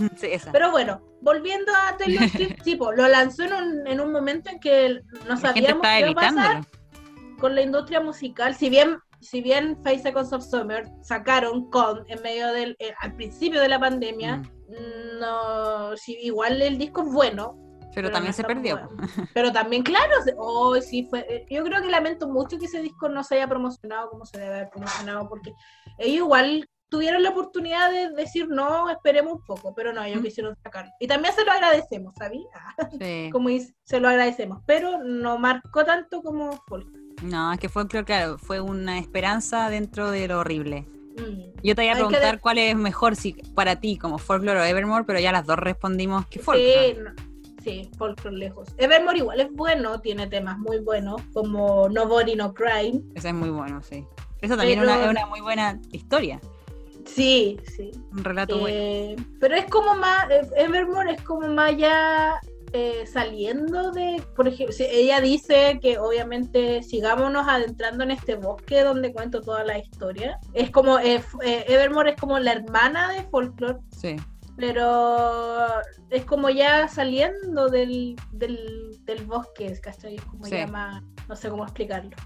[0.52, 4.60] Pero bueno, volviendo a Taylor Swift, tipo, lo lanzó en un, en un momento en
[4.60, 6.66] que no sabíamos qué iba a pasar
[7.38, 12.20] con la industria musical, si bien si bien Five Seconds of Summer sacaron con en
[12.22, 15.20] medio del eh, al principio de la pandemia, mm.
[15.20, 17.56] no si igual el disco es bueno,
[17.94, 18.88] pero, también se perdió.
[19.34, 21.26] Pero también, claro, oh, sí fue.
[21.28, 24.38] Eh, yo creo que lamento mucho que ese disco no se haya promocionado como se
[24.38, 25.52] debe haber promocionado, porque
[25.98, 30.54] ellos igual tuvieron la oportunidad de decir no, esperemos un poco, pero no, ellos quisieron
[30.62, 30.92] sacar.
[31.00, 32.46] Y también se lo agradecemos, ¿sabí?
[33.00, 33.30] Sí.
[33.32, 36.86] como dice, se lo agradecemos, pero no marcó tanto como Folk.
[37.22, 40.82] No, es que fue, claro, fue una esperanza dentro de lo horrible.
[41.16, 41.62] Mm.
[41.62, 45.04] Yo te voy a preguntar cuál es mejor si para ti, como Folklore o Evermore,
[45.06, 46.96] pero ya las dos respondimos que Folklore.
[47.62, 48.68] Sí, sí, Folklore lejos.
[48.76, 53.00] Evermore igual es bueno, tiene temas muy buenos, como Nobody No Crime.
[53.14, 54.04] Ese es muy bueno, sí.
[54.42, 56.38] Eso también es una muy buena historia.
[57.04, 57.90] Sí, sí.
[58.10, 58.76] Un relato bueno.
[58.76, 62.40] Eh, pero es como más, eh, Evermore es como más ya
[62.72, 69.12] eh, saliendo de, por ejemplo, ella dice que obviamente sigámonos adentrando en este bosque donde
[69.12, 70.38] cuento toda la historia.
[70.54, 73.78] Es como, Evermore es como la hermana de Folklore.
[73.96, 74.16] Sí.
[74.56, 75.66] Pero
[76.10, 80.16] es como ya saliendo del, del, del bosque, ¿cachai?
[80.16, 82.16] Es como ya más, no sé cómo explicarlo.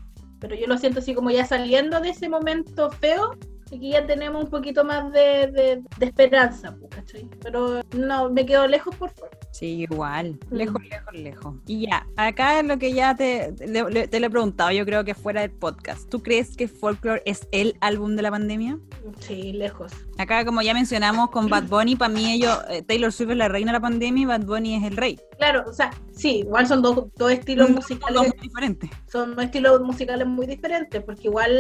[0.40, 3.32] Pero yo lo siento así como ya saliendo de ese momento feo
[3.66, 7.28] Aquí ya tenemos un poquito más de, de, esperanza, ¿cachai?
[7.42, 9.36] Pero no, me quedo lejos por favor.
[9.50, 10.54] Sí, igual, mm.
[10.54, 11.54] lejos, lejos, lejos.
[11.66, 13.88] Y ya, acá es lo que ya te, te, lo
[14.26, 16.08] he preguntado, yo creo que fuera del podcast.
[16.08, 18.78] ¿Tú crees que Folklore es el álbum de la pandemia?
[19.18, 19.92] Sí, lejos.
[20.16, 23.48] Acá, como ya mencionamos con Bad Bunny, para mí ellos, eh, Taylor Swift es la
[23.48, 25.18] reina de la pandemia y Bad Bunny es el rey.
[25.38, 28.22] Claro, o sea, sí, igual son dos, dos estilos Son musicales.
[28.22, 28.90] muy diferentes.
[29.06, 31.52] son dos estilos musicales muy diferentes, porque igual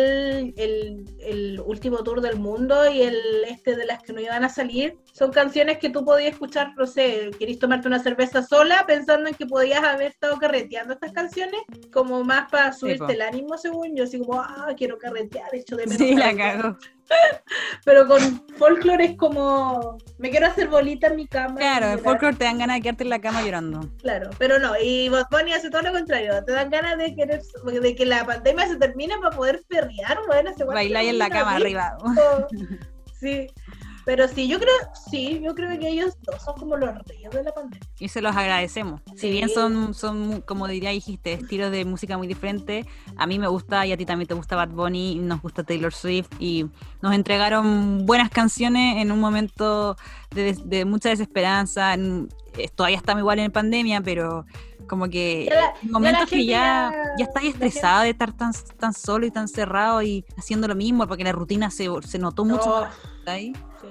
[0.56, 3.16] el, el último tour del mundo y el
[3.48, 6.86] este de las que no iban a salir son canciones que tú podías escuchar, no
[6.86, 11.60] sé, querís tomarte una cerveza sola pensando en que podías haber estado carreteando estas canciones,
[11.92, 15.86] como más para subirte el ánimo, según yo, así como, ah, quiero carretear, hecho de
[15.86, 15.98] menos.
[15.98, 16.76] Sí, la carretear.
[17.84, 18.20] Pero con
[18.58, 21.56] folklore es como, me quiero hacer bolita en mi cama.
[21.56, 23.88] Claro, en folklore te dan ganas de quedarte en la cama llorando.
[24.00, 27.42] Claro, pero no, y Bad Bunny hace todo lo contrario, te dan ganas de querer,
[27.64, 31.56] de que la pandemia se termine para poder perrear, bueno, se Bailar en la cama
[31.56, 31.96] arriba.
[33.18, 33.46] Sí,
[34.06, 34.72] pero sí, yo creo,
[35.10, 37.86] sí, yo creo que ellos dos son como los reyes de la pandemia.
[37.98, 39.02] Y se los agradecemos.
[39.16, 42.86] Si bien son, son, como diría, dijiste, estilos de música muy diferentes,
[43.16, 45.64] a mí me gusta y a ti también te gusta Bad Bunny, y nos gusta
[45.64, 46.66] Taylor Swift y
[47.02, 49.96] nos entregaron buenas canciones en un momento
[50.30, 51.92] de, de mucha desesperanza.
[51.94, 52.28] en-
[52.58, 54.46] eh, todavía estamos igual en pandemia, pero
[54.88, 59.30] como que la- momentos que ya, ya- estás estresada de estar tan, tan solo y
[59.30, 62.86] tan cerrado y haciendo lo mismo, porque la rutina se, se notó mucho.
[63.26, 63.52] ¿Cachai?
[63.80, 63.88] sí.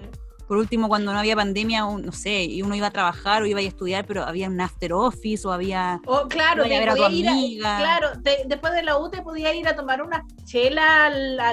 [0.47, 3.59] Por último, cuando no había pandemia, no sé, y uno iba a trabajar o iba
[3.61, 5.99] a estudiar, pero había un after office o había...
[6.05, 9.23] Oh, claro, a te a podías ir a- claro, te- después de la U te
[9.23, 11.49] podías ir a tomar una chela al, a-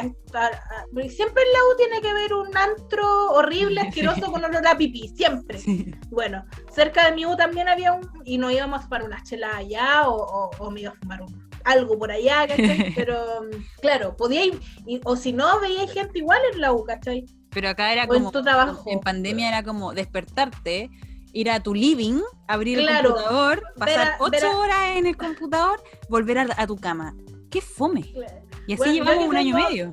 [0.00, 4.66] a- a- siempre en la U tiene que haber un antro horrible, asqueroso con olor
[4.66, 5.60] a pipí, siempre.
[6.10, 6.44] Bueno,
[6.74, 10.08] cerca de mi U también había un, y nos íbamos a tomar unas chelas allá
[10.08, 12.92] o, o- o me iba a fumar un- algo por allá, ¿cachai?
[12.94, 16.84] Pero mm, claro, podía ir, y- o si no, veía gente igual en la U,
[16.84, 17.24] ¿cachai?
[17.50, 18.30] Pero acá era O en como...
[18.32, 18.84] tu trabajo.
[18.90, 20.90] En pandemia era como despertarte,
[21.32, 23.08] ir a tu living, abrir Claro.
[23.08, 27.14] el computador, pasar a- ocho a- horas en el computador, volver a, a tu cama.
[27.50, 28.00] ¡Qué fome!
[28.66, 29.90] Y así Bueno, llevamos un año y medio.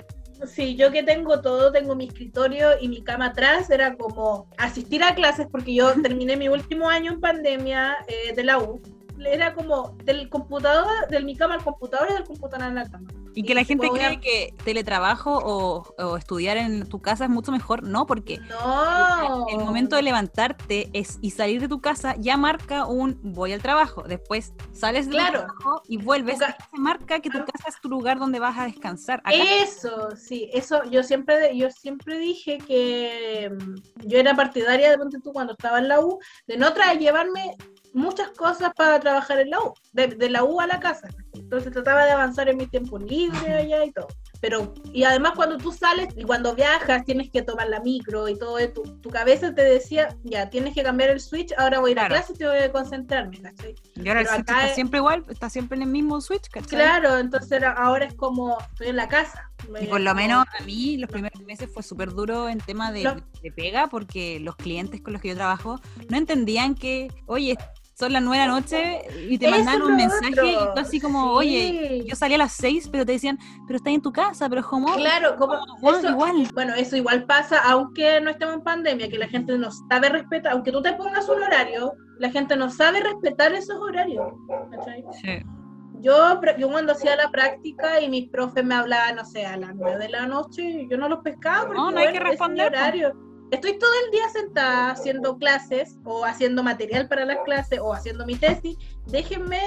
[0.47, 5.03] Sí, yo que tengo todo, tengo mi escritorio y mi cama atrás, era como asistir
[5.03, 8.82] a clases porque yo terminé mi último año en pandemia eh, de la U.
[9.26, 13.07] Era como del computador, de mi cama al computador y del computador a la cama.
[13.34, 17.51] Y que la gente cree que teletrabajo o, o estudiar en tu casa es mucho
[17.53, 17.82] mejor.
[17.84, 19.45] No, porque No.
[19.47, 23.61] el momento de levantarte es, y salir de tu casa ya marca un voy al
[23.61, 24.03] trabajo.
[24.03, 25.39] Después sales del Claro.
[25.45, 26.39] trabajo y vuelves.
[26.39, 29.19] Se marca que tu casa es tu lugar donde vas a descansar.
[29.24, 29.32] Acá
[29.63, 35.19] Eso, sí, eso yo siempre, yo siempre dije que mm, yo era partidaria de ponte
[35.24, 37.55] tú cuando estaba en la U, de no traer, llevarme
[37.94, 41.10] muchas cosas para trabajar en la U, de, de la U a la casa.
[41.34, 44.08] Entonces trataba de avanzar en mi tiempo libre allá y todo.
[44.39, 48.38] Pero, y además cuando tú sales y cuando viajas tienes que tomar la micro y
[48.39, 51.94] todo, tu, tu cabeza te decía, ya, tienes que cambiar el switch, ahora voy a
[51.94, 53.76] ir a clase y tengo que concentrarme, ¿cachai?
[53.96, 56.70] y ahora el switch está es- siempre igual, está siempre en el mismo switch, ¿cachai?
[56.70, 59.48] Claro, entonces ahora es como, estoy en la casa.
[59.80, 63.04] Y por lo menos a mí los primeros meses fue súper duro en tema de,
[63.44, 65.80] de pega porque los clientes con los que yo trabajo
[66.10, 67.58] no entendían que, oye,
[68.02, 71.39] son las nueve de la noche y te es un mensaje y tú así como,
[71.41, 71.47] Sí.
[71.47, 73.38] oye, yo salí a las seis, pero te decían,
[73.68, 76.47] pero estás en tu casa, pero como, Claro, como bueno, eso- igual.
[76.54, 80.54] Bueno, eso igual pasa, aunque no estemos en pandemia, que la gente no sabe respetar,
[80.54, 84.26] aunque tú te pongas un horario, la gente no sabe respetar esos horarios.
[84.72, 85.04] ¿cachai?
[85.22, 85.45] Sí.
[85.99, 89.76] Yo, yo cuando hacía la práctica y mis profes me hablaban, no sé, a las
[89.76, 92.30] 9 de la noche, yo no los pescaba porque No, no hay que bueno, mi
[92.32, 93.31] responder, horario.
[93.52, 98.26] Estoy todo el día sentada haciendo clases o haciendo material para las clases o haciendo
[98.26, 98.78] mi tesis.
[99.08, 99.60] Déjenme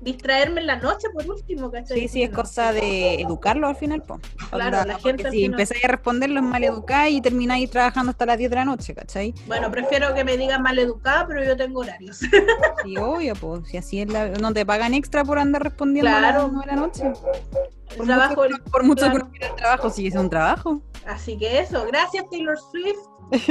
[0.00, 1.98] distraerme en la noche por último, ¿cachai?
[2.00, 4.20] Sí, sí, es cosa de educarlo al final, po.
[4.50, 8.26] Claro, Onda, la gente si final- empezáis a responderlos mal educáis y termináis trabajando hasta
[8.26, 9.32] las 10 de la noche, ¿cachai?
[9.46, 12.18] Bueno, prefiero que me digan mal educada, pero yo tengo horarios.
[12.84, 14.28] Sí, obvio, pues, si así es la...
[14.28, 16.42] No te pagan extra por andar respondiendo a Claro.
[16.42, 17.02] las 9 de la noche.
[17.90, 19.30] El Por trabajo, mucho, por mucho claro.
[19.32, 20.82] que el trabajo, sí es un trabajo.
[21.06, 22.98] Así que eso, gracias Taylor Swift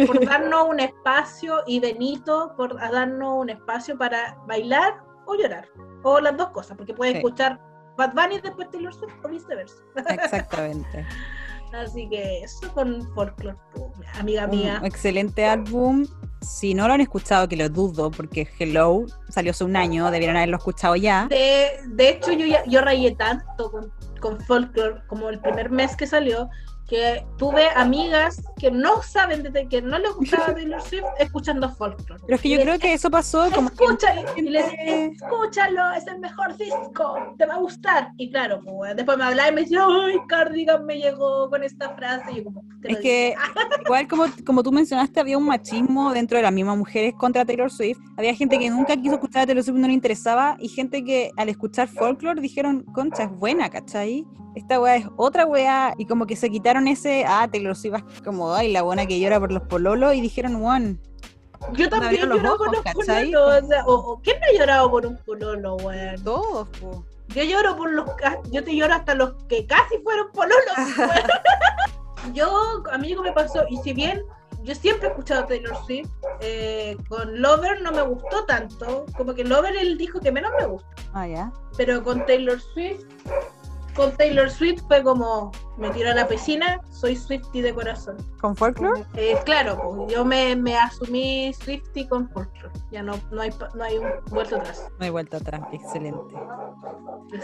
[0.07, 5.67] por darnos un espacio y Benito por darnos un espacio para bailar o llorar.
[6.03, 7.17] O las dos cosas, porque puedes Sí.
[7.19, 7.59] escuchar
[7.97, 9.76] Bad Bunny después Taylor Swift o viceversa.
[10.09, 11.05] Exactamente.
[11.74, 14.82] Así que eso con Folklore, po, amiga un mía.
[14.84, 16.05] excelente álbum.
[16.41, 20.36] Si no lo han escuchado, que lo dudo, porque Hello salió hace un año, debieron
[20.36, 21.26] haberlo escuchado ya.
[21.30, 26.05] De, de hecho, yo, yo rayé tanto con, con Folklore como el primer mes que
[26.05, 26.47] salió,
[26.88, 32.21] que tuve amigas que no saben, desde que no les gustaba Taylor Swift, escuchando Folklore.
[32.25, 33.84] Pero es que yo les- creo que eso pasó como que
[34.38, 34.65] y les
[35.13, 38.11] escúchalo, es el mejor disco, te va a gustar.
[38.17, 41.89] Y claro, pues, después me hablaba y me decía, ay, Cardigan me llegó con esta
[41.95, 42.31] frase.
[42.31, 43.36] Y yo como, Es que
[43.86, 47.71] igual como, como tú mencionaste, había un machismo dentro de las mismas mujeres contra Taylor
[47.71, 47.99] Swift.
[48.17, 51.31] Había gente que nunca quiso escuchar a Taylor Swift, no le interesaba, y gente que
[51.38, 54.25] al escuchar folklore dijeron, concha, es buena, ¿cachai?
[54.55, 58.53] Esta weá es otra weá, y como que se quitaron ese, ah, Taylor Swift como,
[58.53, 60.97] ay, la buena que llora por los pololos, y dijeron, one,
[61.74, 63.63] Yo también los lloro por los pololos.
[63.63, 66.24] O sea, o- o- ¿Quién no ha llorado por un pololo, weón?
[66.24, 67.05] Todos, po.
[67.30, 68.05] Yo lloro por los
[68.51, 70.76] yo te lloro hasta los que casi fueron pololos.
[70.97, 71.09] weón.
[72.34, 74.21] yo, a mí algo me pasó, y si bien
[74.63, 76.09] yo siempre he escuchado Taylor Swift,
[76.41, 80.65] eh, con Lover no me gustó tanto, como que Lover el disco que menos me
[80.65, 81.51] gusta, Ah, ya.
[81.76, 83.03] pero con Taylor Swift,
[83.95, 88.17] con Taylor Swift fue como, me tiro a la piscina, soy Swifty de corazón.
[88.39, 89.05] ¿Con folklore?
[89.15, 93.83] Eh, claro, pues, yo me, me asumí Swifty con folklore, ya no, no, hay, no
[93.83, 94.87] hay un vuelto atrás.
[94.99, 96.35] No hay vuelta atrás, excelente.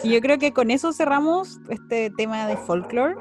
[0.04, 3.16] Y yo creo que con eso cerramos este tema de folklore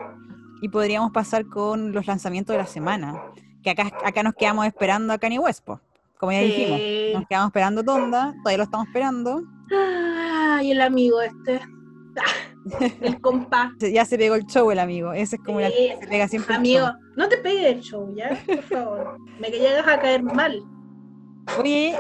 [0.61, 3.22] y podríamos pasar con los lanzamientos de la semana.
[3.62, 5.66] Que acá, acá nos quedamos esperando a Kanye West,
[6.18, 6.81] como ya dijimos.
[7.14, 9.43] Nos quedamos esperando Tonda, todavía lo estamos esperando.
[9.70, 11.61] Ay, el amigo este.
[13.01, 13.73] El compa.
[13.81, 15.13] Se- Ya se pegó el show el amigo.
[15.13, 16.55] Ese es como la que se pega siempre.
[16.55, 16.95] el Amigo, show.
[17.17, 18.31] no te pegues el show, ¿ya?
[18.47, 19.19] Por favor.
[19.41, 20.63] Me que llegas a caer mal.
[21.59, 21.99] Oye,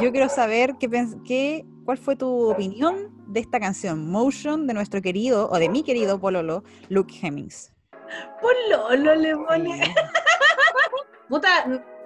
[0.00, 0.88] yo quiero saber qué,
[1.24, 5.82] qué, cuál fue tu opinión de esta canción, Motion, de nuestro querido, o de mi
[5.82, 7.72] querido Pololo, Luke Hemmings.
[8.40, 9.84] Por Lolo le pone.
[9.84, 9.90] Sí.
[11.28, 11.48] Puta,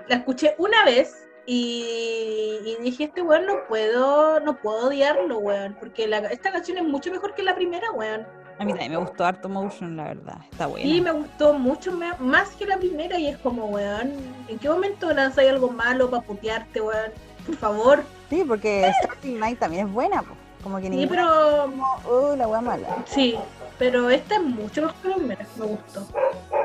[0.09, 5.77] la escuché una vez y, y dije, este weón no puedo, no puedo odiarlo, weón.
[5.79, 8.27] Porque la- esta canción es mucho mejor que la primera, weón.
[8.59, 10.37] A mí también me gustó harto Motion, la verdad.
[10.53, 10.87] Está buena.
[10.87, 11.91] Y me gustó mucho
[12.21, 14.13] más que la primera y es como, weón,
[14.49, 17.11] ¿en qué momento lanzáis algo malo para putearte, weón?
[17.45, 18.03] Por favor.
[18.31, 20.35] Sí, porque Starting Night también es buena, po.
[20.65, 23.05] Como que Sí, pero como, "Oh, la wea mala.
[23.07, 23.37] Sí,
[23.79, 26.05] pero esta es mucho la primera, me gustó.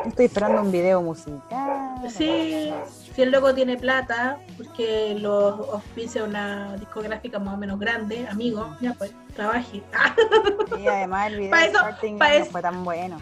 [0.05, 1.99] Estoy esperando un video musical.
[2.09, 2.71] Sí,
[3.13, 8.75] si el loco tiene plata, porque lo auspicia una discográfica más o menos grande, amigo,
[8.79, 9.83] ya pues, trabaje.
[10.79, 11.79] Y además el video Pa' eso-
[12.17, 13.17] pa' no fue tan bueno.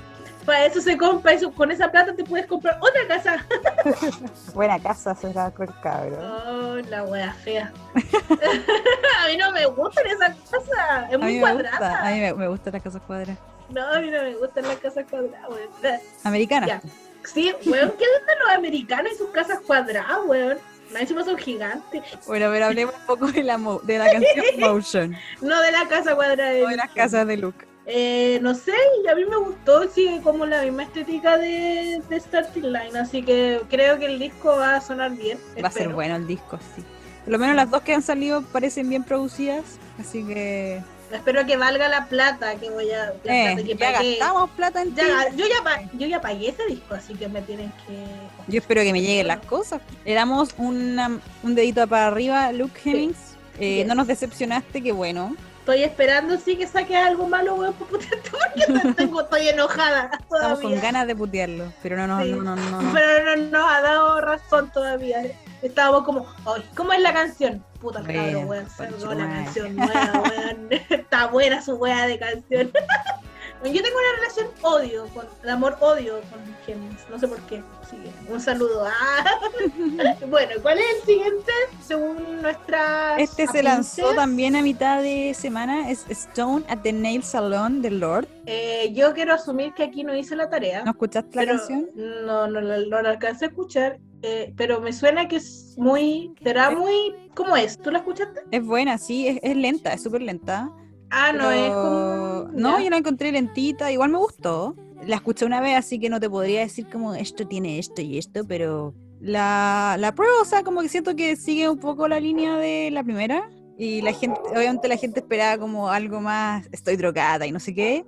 [0.48, 3.46] Para eso se compra, eso, con esa plata te puedes comprar otra casa.
[4.56, 6.18] Buena casa se sacó el cabro.
[6.48, 7.72] Oh, la wea fea.
[7.94, 12.08] a mí no me gustan esas casas, es muy gusta, cuadrada.
[12.08, 13.38] a mí me, me gustan las casas cuadradas.
[13.70, 16.00] No, a mí no me gustan las casas cuadradas, weón.
[16.24, 16.68] Americanas.
[16.70, 16.82] Ya.
[17.26, 20.58] Sí, weón, ¿qué onda los americanos y sus casas cuadradas, weón?
[20.98, 22.02] Encima son gigantes.
[22.26, 25.86] Bueno, pero hablemos un poco de la, mo- de la canción Motion, No de la
[25.90, 26.54] casa cuadrada.
[26.58, 27.67] no de las casas de Luke.
[27.90, 28.74] Eh, no sé,
[29.04, 33.24] y a mí me gustó, sigue como la misma estética de, de Starting Line, así
[33.24, 35.40] que creo que el disco va a sonar bien.
[35.64, 36.84] Va a ser bueno el disco, sí.
[37.24, 39.64] Por lo menos las dos que han salido parecen bien producidas,
[40.00, 43.14] así que Espero que valga la plata que voy a.
[43.24, 44.10] La eh, plata que ya pagué.
[44.18, 44.94] gastamos plata en.
[44.94, 48.04] Ya, yo, ya yo ya pagué ese disco, así que me tienen que.
[48.52, 49.82] Yo espero que me lleguen las cosas.
[50.04, 53.18] Le damos una- un dedito para arriba Luke Hemmings.
[53.58, 53.88] Eh, Yes.
[53.88, 55.34] No nos decepcionaste, qué bueno.
[55.68, 58.08] Estoy esperando sí que saque algo malo, weón, porque
[58.96, 60.80] tengo, estoy enojada Estamos con todavía.
[60.80, 62.32] ganas de putearlo, pero no, no, Sí.
[62.32, 62.94] no, no, no.
[62.94, 65.24] Pero no nos ha dado razón todavía.
[65.62, 67.66] Estábamos como, "Ay, ¿cómo es la canción?
[67.82, 70.70] Puta cabrón, weón, sacó la canción nueva, weón.
[70.90, 72.72] Está buena su wea de canción.
[73.64, 77.64] Yo tengo una relación odio, con, de amor-odio con Gems, no sé por qué.
[77.90, 78.12] Sigue.
[78.30, 78.86] Un saludo.
[78.86, 79.40] Ah.
[80.30, 81.52] bueno, ¿cuál es el siguiente?
[81.86, 83.18] Según nuestra.
[83.18, 87.92] Este se lanzó también a mitad de semana, es Stone at the Nail Salon de
[87.92, 88.28] Lord.
[88.46, 90.84] Eh, yo quiero asumir que aquí no hice la tarea.
[90.84, 91.90] ¿No escuchaste la canción?
[91.96, 96.34] No, no, la- no la alcancé a escuchar, eh, pero me suena que es muy,
[96.44, 97.78] será muy, ¿cómo es?
[97.78, 98.42] ¿Tú la escuchaste?
[98.52, 100.70] Es buena, sí, es, es lenta, es súper lenta.
[101.10, 102.52] Ah, no pero- es como...
[102.54, 102.84] No, ya.
[102.86, 104.76] yo la encontré lentita, igual me gustó.
[105.06, 108.18] La escuché una vez, así que no te podría decir como esto tiene esto y
[108.18, 112.20] esto, pero la, la prueba, o sea, como que siento que sigue un poco la
[112.20, 113.50] línea de la primera.
[113.80, 117.76] Y la gente, obviamente la gente esperaba como algo más, estoy drogada y no sé
[117.76, 118.06] qué,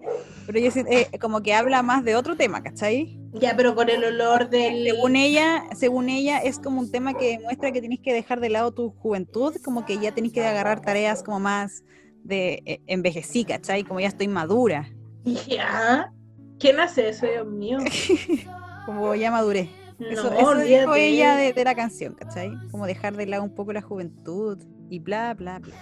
[0.48, 3.20] pero yo siento, eh, como que habla más de otro tema, ¿cachai?
[3.34, 4.84] Ya, pero con el olor del...
[4.86, 8.50] Según ella, según ella, es como un tema que demuestra que tienes que dejar de
[8.50, 11.84] lado tu juventud, como que ya tenés que agarrar tareas como más
[12.24, 13.84] de eh, envejecí, ¿cachai?
[13.84, 14.90] Como ya estoy madura,
[15.48, 16.12] Ya.
[16.60, 17.78] ¿Quién hace eso, Dios mío?
[18.86, 19.70] como ya maduré.
[20.00, 22.52] Eso, No, eso dijo ella de, de la canción, ¿cachai?
[22.72, 24.58] Como dejar de lado un poco la juventud
[24.90, 25.76] y bla, bla, bla.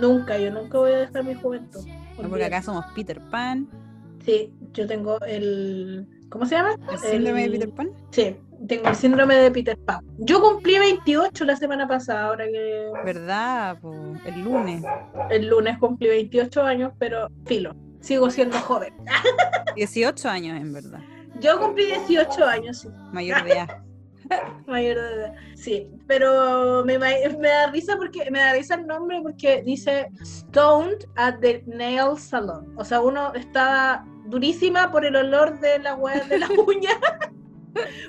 [0.00, 1.84] Nunca, yo nunca voy a dejar mi juventud.
[2.20, 3.68] No, porque acá somos Peter Pan,
[4.24, 6.06] Sí, yo tengo el...
[6.34, 6.74] ¿Cómo se llama?
[6.90, 7.90] el síndrome de Peter Pan.
[8.10, 10.04] Sí, tengo el síndrome de Peter Pan.
[10.18, 13.78] Yo cumplí 28 la semana pasada, ahora que ¿Verdad?
[13.80, 13.94] po?
[14.24, 14.82] el lunes.
[15.30, 18.92] el lunes cumplí 28 años, pero filo, sigo siendo joven.
[19.76, 20.98] 18 años, en verdad.
[21.38, 23.82] Yo cumplí 18 años, sí, Mayor de edad.
[24.66, 25.34] mayor de edad.
[25.54, 31.36] Sí, pero me da risa porque me da risa el nombre porque dice Stoned at
[31.40, 32.74] the Nail Salon.
[32.76, 36.98] O sea, uno estaba durísima por el olor de la hueá de la uña.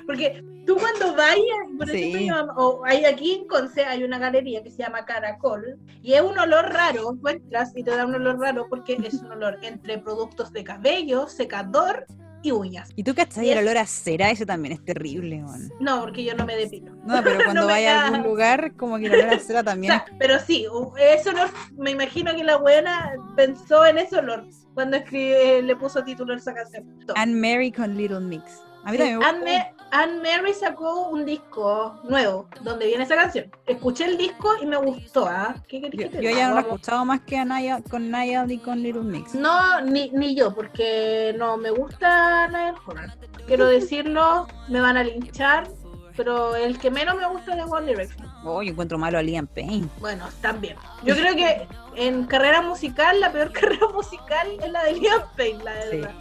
[0.06, 4.70] Porque tú cuando vayas, por ejemplo, o hay aquí en Conce hay una galería que
[4.70, 8.38] se llama Caracol y es un olor raro, tú entras y te da un olor
[8.38, 12.06] raro porque es un olor entre productos de cabello, secador
[12.46, 12.90] y uñas.
[12.96, 14.30] ¿Y tú cachai el olor a cera?
[14.30, 15.42] Ese también es terrible.
[15.80, 16.92] No, porque yo no me depilo.
[17.04, 19.64] No, pero cuando No vaya a algún lugar, como que el olor a cera O
[19.64, 20.66] también es pero sí,
[20.98, 24.44] ese olor, me imagino que la buena pensó en ese olor
[24.74, 26.84] cuando escribe, le puso título a esa canción.
[27.14, 28.62] Anne Mary con Little Mix.
[28.84, 29.75] A mí Sí, también me gusta.
[29.90, 33.50] Anne Mary sacó un disco nuevo donde viene esa canción.
[33.66, 35.26] Escuché el disco y me gustó.
[35.26, 35.54] ¿ah?
[35.68, 38.10] ¿Qué Yo, que te yo ya no la he escuchado más que a Naya, con
[38.10, 39.34] Naya y con Little Mix.
[39.34, 43.12] No, ni, ni yo, porque no me gusta Niall Horan.
[43.46, 45.68] Quiero decirlo, me van a linchar,
[46.16, 48.26] pero el que menos me gusta de One Direction.
[48.44, 49.88] Oh, yo encuentro malo a Liam Payne.
[50.00, 50.76] Bueno, también.
[51.04, 55.62] Yo creo que en carrera musical, la peor carrera musical es la de Liam Payne,
[55.64, 55.96] la de Sí.
[55.98, 56.14] verdad.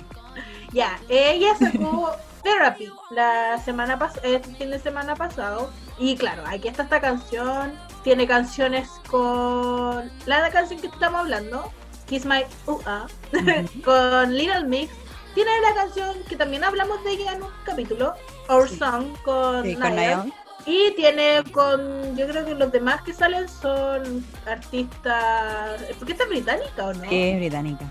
[0.72, 2.12] Ya, ella sacó
[2.46, 5.72] Therapy la semana pas este fin de semana pasado.
[5.98, 7.74] Y claro, aquí está esta canción.
[8.04, 11.72] Tiene canciones con la canción que estamos hablando,
[12.06, 12.80] Kiss My Uh
[13.84, 14.94] con Little Mix.
[15.34, 18.14] Tiene la canción que también hablamos de ella en un capítulo,
[18.48, 18.78] Our Sí.
[18.78, 20.32] Song con, Sí, con.
[20.68, 26.26] Y tiene con, yo creo que los demás que salen son artistas, ¿por qué está
[26.26, 27.10] británica o no?
[27.10, 27.86] Sí, es británica.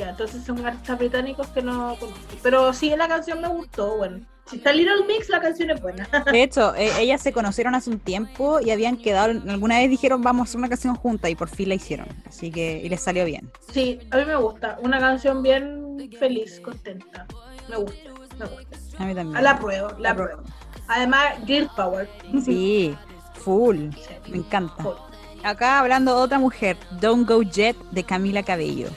[0.00, 1.96] Entonces son artistas británicos que no.
[2.42, 4.20] Pero sí, la canción me gustó, bueno.
[4.48, 6.08] Si está Little Mix, la canción es buena.
[6.32, 10.22] De hecho, eh, ellas se conocieron hace un tiempo y habían quedado, alguna vez dijeron
[10.22, 12.06] vamos a hacer una canción juntas y por fin la hicieron.
[12.26, 13.50] Así que, y les salió bien.
[13.72, 14.78] Sí, a mí me gusta.
[14.82, 17.26] Una canción bien feliz, contenta.
[17.68, 18.76] Me gusta, me gusta.
[18.98, 19.36] A mí también.
[19.36, 20.42] A la pruebo, la La pruebo.
[20.86, 22.08] Además, Girl Power.
[22.44, 22.94] Sí,
[23.34, 23.90] full.
[23.94, 24.30] Sí.
[24.30, 24.80] Me encanta.
[24.80, 24.94] Full.
[25.42, 28.88] Acá hablando de otra mujer, Don't Go Jet de Camila Cabello.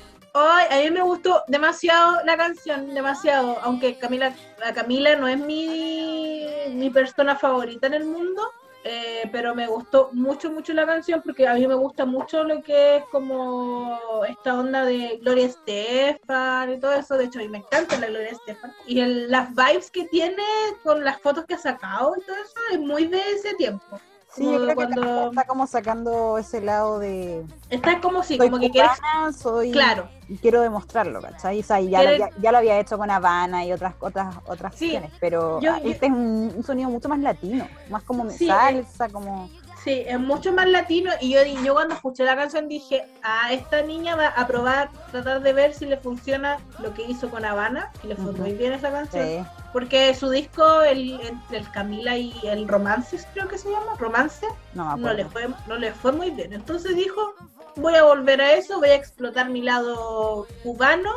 [0.42, 3.58] A mí me gustó demasiado la canción, demasiado.
[3.62, 4.34] Aunque Camila,
[4.64, 8.42] a Camila no es mi, mi persona favorita en el mundo,
[8.84, 12.62] eh, pero me gustó mucho, mucho la canción porque a mí me gusta mucho lo
[12.62, 17.18] que es como esta onda de Gloria Estefan y todo eso.
[17.18, 18.74] De hecho, a mí me encanta la Gloria Estefan.
[18.86, 20.44] Y el- las vibes que tiene
[20.82, 24.00] con las fotos que ha sacado y todo eso es muy de ese tiempo.
[24.40, 28.50] Sí, yo creo cuando- que está como sacando ese lado de Está como si, soy
[28.50, 28.92] como que quieres.
[29.38, 31.60] soy Claro, y quiero demostrarlo, ¿cachai?
[31.60, 34.36] O sea, ya, lo, Quiere- ya, ya lo había hecho con Habana y otras otras
[34.46, 37.68] otras Sí, canciones, pero yo- ah, yo- este es un, un sonido mucho más latino,
[37.90, 39.50] más como Sí, salsa, como
[39.84, 43.82] Sí, es mucho más latino y yo, yo cuando escuché la canción dije, a esta
[43.82, 47.90] niña va a probar, tratar de ver si le funciona lo que hizo con Habana
[48.04, 49.26] y le fue muy bien esa canción.
[49.26, 53.96] sí, Porque su disco, el, entre el Camila y el Romances, creo que se llama,
[54.00, 56.54] Romance, no no le, fue, no le fue muy bien.
[56.54, 57.34] Entonces dijo,
[57.76, 61.12] voy a volver a eso, voy a explotar mi lado cubano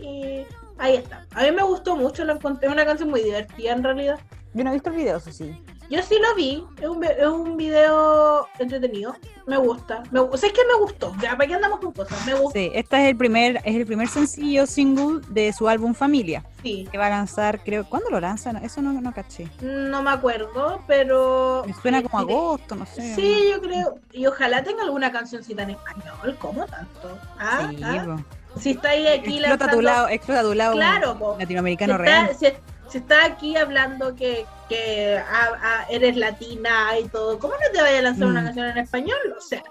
[0.00, 0.44] y
[0.78, 1.26] ahí está.
[1.34, 4.18] A mí me gustó mucho, la encontré una canción muy divertida en realidad.
[4.54, 5.62] Yo no he visto el video, eso sí.
[5.88, 9.14] Yo sí lo vi, es un, es un video entretenido,
[9.46, 10.02] me gusta.
[10.10, 12.26] Me, o sea, es que me gustó, ya, ¿para qué andamos con cosas?
[12.26, 15.94] Me gusta, Sí, este es el primer es el primer sencillo single de su álbum
[15.94, 16.88] Familia, sí.
[16.90, 18.56] que va a lanzar, creo, ¿cuándo lo lanzan?
[18.64, 19.48] Eso no, no caché.
[19.60, 21.62] No me acuerdo, pero...
[21.66, 23.14] Me suena como agosto, no sé.
[23.14, 23.98] Sí, yo creo.
[24.12, 27.16] Y ojalá tenga alguna cancioncita en español, ¿cómo tanto?
[27.38, 28.16] Ah, Sí, ah.
[28.58, 31.34] Si está ahí aquí explota tu lanzando- lado, explota tu lado Claro, po.
[31.34, 32.30] Si latinoamericano real.
[32.34, 32.46] si-
[32.88, 37.82] si está aquí hablando que, que ah, ah, eres latina y todo, ¿cómo no te
[37.82, 38.44] vaya a lanzar una Mm.
[38.44, 39.18] canción en español?
[39.36, 39.62] O sea,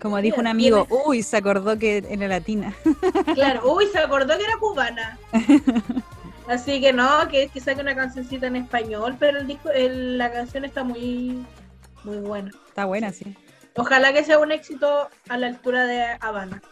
[0.00, 2.74] Como dijo un amigo, uy, se acordó que era latina.
[3.34, 5.18] claro, uy, se acordó que era cubana.
[6.48, 10.30] Así que no, que, que saque una cancioncita en español, pero el disco, el- la
[10.30, 11.44] canción está muy,
[12.04, 12.50] muy buena.
[12.68, 13.36] Está buena, sí.
[13.74, 16.62] Ojalá que sea un éxito a la altura de Habana.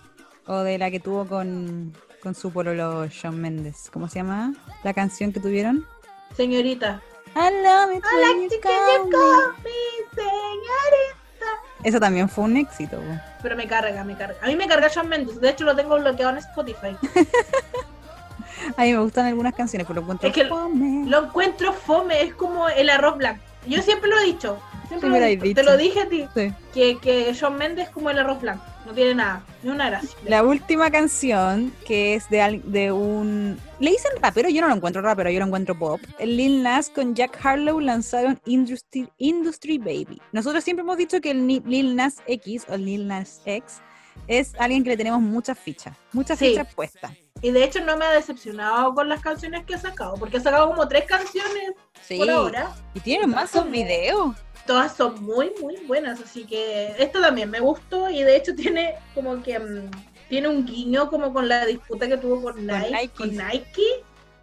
[0.47, 1.93] O de la que tuvo con,
[2.25, 3.91] con su pololo Shawn Mendes.
[3.93, 4.55] ¿Cómo se llama?
[4.83, 5.87] La canción que tuvieron.
[6.35, 7.01] Señorita.
[7.37, 9.17] I love it I like you call me.
[9.63, 9.71] me,
[10.15, 11.47] señorita.
[11.85, 12.99] Eso también fue un éxito.
[13.43, 14.37] Pero me carga, me carga.
[14.41, 15.39] A mí me carga Shawn Mendes.
[15.39, 16.97] De hecho, lo tengo bloqueado en Spotify.
[18.79, 21.05] A mí me gustan algunas canciones, pero lo encuentro Es que fome.
[21.07, 23.45] Lo encuentro fome, es como el arroz blanco.
[23.67, 24.59] Yo siempre lo he dicho.
[24.89, 25.43] Siempre lo he has dicho.
[25.43, 25.63] Te dicho.
[25.63, 26.27] lo dije a ti.
[26.35, 26.55] Sí.
[26.73, 28.65] Que, que Shawn Mendes es como el arroz blanco.
[28.87, 29.43] No tiene nada.
[29.63, 30.11] Ni una gracia.
[30.27, 33.59] La última canción, que es de, de un...
[33.81, 36.01] Le dicen rapero, yo no lo encuentro rapero, yo lo encuentro pop.
[36.19, 40.21] El Lil Nas con Jack Harlow lanzaron Industry, Industry Baby.
[40.33, 43.81] Nosotros siempre hemos dicho que el Lil Nas X o Lil Nas X
[44.29, 46.51] es alguien que le tenemos muchas fichas, muchas Sí.
[46.51, 47.13] fichas puestas.
[47.43, 50.15] Y de hecho no me ha decepcionado con las canciones que ha sacado.
[50.15, 51.73] Porque ha sacado como tres canciones
[52.03, 52.17] Sí.
[52.19, 52.71] por ahora.
[52.95, 54.37] Y tienen más sus videos.
[54.67, 58.95] Todas son muy, muy buenas, así que esto también me gustó y de hecho tiene
[59.15, 59.91] como que mm,
[60.29, 63.31] tiene un guiño como con la disputa que tuvo con Nike, Nike, con.
[63.37, 63.83] Nike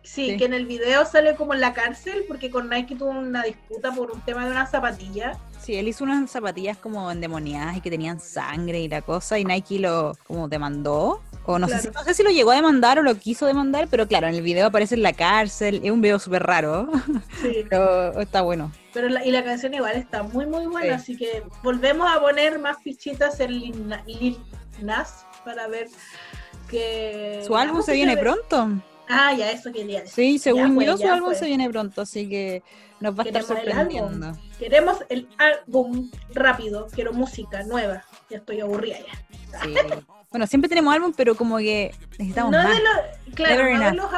[0.03, 0.37] Sí, Sí.
[0.37, 3.91] que en el video sale como en la cárcel porque con Nike tuvo una disputa
[3.93, 5.37] por un tema de una zapatilla.
[5.61, 9.45] Sí, él hizo unas zapatillas como endemoniadas y que tenían sangre y la cosa, y
[9.45, 11.21] Nike lo como demandó.
[11.45, 11.99] O no, sé si, Claro.
[11.99, 14.41] no sé si lo llegó a demandar o lo quiso demandar, pero claro, en el
[14.41, 15.81] video aparece en la cárcel.
[15.83, 16.89] Es un video súper raro,
[17.39, 17.63] Sí.
[17.69, 18.71] pero está bueno.
[18.93, 21.13] Pero la, y la canción igual está muy muy buena, Sí.
[21.13, 24.37] así que volvemos a poner más fichitas en Lil, Na- Lil
[24.81, 25.87] Nas para ver
[26.69, 27.41] que...
[27.45, 28.69] Su álbum se viene pronto.
[29.09, 30.13] Ah, ya, eso quería decir.
[30.13, 31.35] Sí, según fue, yo, su ya álbum fue.
[31.39, 32.63] se viene pronto, así que
[32.99, 34.39] nos va a estar Queremos el sorprendiendo.
[34.59, 38.05] Queremos el álbum rápido, quiero música nueva.
[38.29, 39.59] Ya estoy aburrida ya.
[39.63, 39.75] Sí.
[40.29, 42.69] Bueno, siempre tenemos álbum, pero como que necesitamos no más.
[42.69, 44.11] de los, claro, no de los,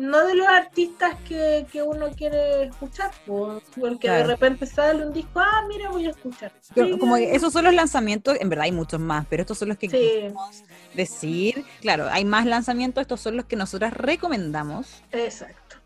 [0.00, 5.12] no de los artistas que, que uno quiere escuchar, po, porque de repente sale un
[5.12, 6.52] disco, ah, mira, voy a escuchar.
[6.74, 9.68] Como- Como que esos son los lanzamientos, en verdad hay muchos más, pero estos son
[9.68, 9.96] los que Sí.
[9.98, 11.64] quisimos decir.
[11.80, 15.02] Claro, hay más lanzamientos, estos son los que nosotras recomendamos.
[15.12, 15.76] Exacto.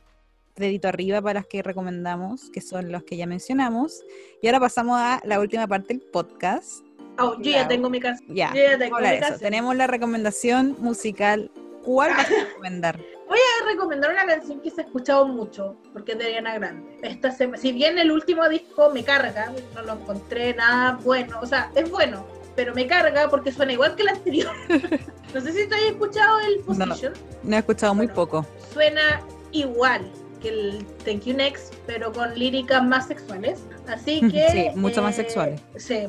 [0.57, 4.03] Dedito arriba para las que recomendamos, que son los que ya mencionamos.
[4.41, 6.85] Y ahora pasamos a la última parte del podcast.
[7.19, 8.35] Oh, yo ya tengo mi canción.
[8.35, 9.21] Ya, ya tengo mi eso.
[9.21, 9.41] canción.
[9.41, 11.51] Tenemos la recomendación musical.
[11.85, 13.01] ¿Cuál vas a recomendar?
[13.29, 16.99] Voy a recomendar una canción que se ha escuchado mucho, porque es de Ariana Grande.
[17.03, 21.47] Esta se- si bien el último disco me carga, no lo encontré nada bueno, o
[21.47, 24.53] sea, es bueno, pero me carga porque suena igual que el anterior.
[25.35, 27.13] no sé si tú has escuchado el Position.
[27.43, 28.47] No he escuchado muy poco.
[28.73, 29.21] Suena
[29.53, 30.11] igual
[30.41, 33.61] que el Thank You Next, pero con líricas más sexuales.
[33.89, 34.49] Así que.
[34.51, 35.61] Sí, mucho más sexuales.
[35.77, 36.05] Sí.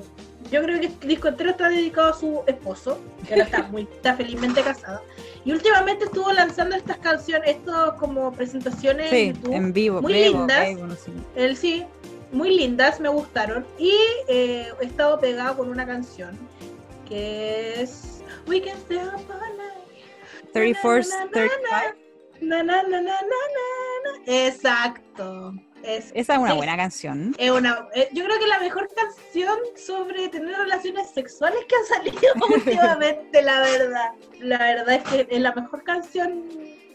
[0.52, 3.84] Yo creo que el disco entero está dedicado a su esposo, que ahora está, muy,
[3.84, 5.02] está felizmente casado.
[5.44, 9.54] Y últimamente estuvo lanzando estas canciones, estos como presentaciones Sí, en YouTube.
[9.54, 10.02] en vivo.
[10.02, 10.74] muy Bebo, lindas.
[10.78, 11.12] No sé.
[11.36, 11.84] Él sí,
[12.32, 13.66] muy lindas, me gustaron.
[13.78, 13.94] Y
[14.28, 16.38] eh, he estado pegado con una canción
[17.08, 20.76] que es We Can Stay Up All Night.
[20.78, 22.06] 34th, Na, na, na, 35.
[22.42, 23.22] Na, na, na, na, na, na,
[24.26, 24.46] na.
[24.48, 25.54] Exacto.
[25.86, 27.36] Es, Esa es una sí, buena canción.
[27.38, 31.96] es una, eh, yo creo que la mejor canción sobre tener relaciones sexuales que ha
[31.96, 34.12] salido últimamente, la verdad.
[34.40, 36.44] La verdad es que es la mejor canción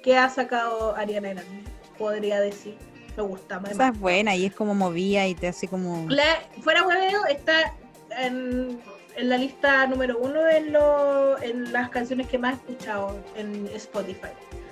[0.02, 1.62] que ha sacado Ariana Grande,
[1.98, 2.76] podría decir.
[3.16, 3.72] Me gusta, además.
[3.72, 6.06] Esa es buena y es como movía y te hace como.
[6.08, 7.74] La- fuera hueveo está
[8.18, 8.80] en,
[9.16, 13.68] en la lista número uno en, lo, en las canciones que más he escuchado en
[13.74, 14.28] Spotify.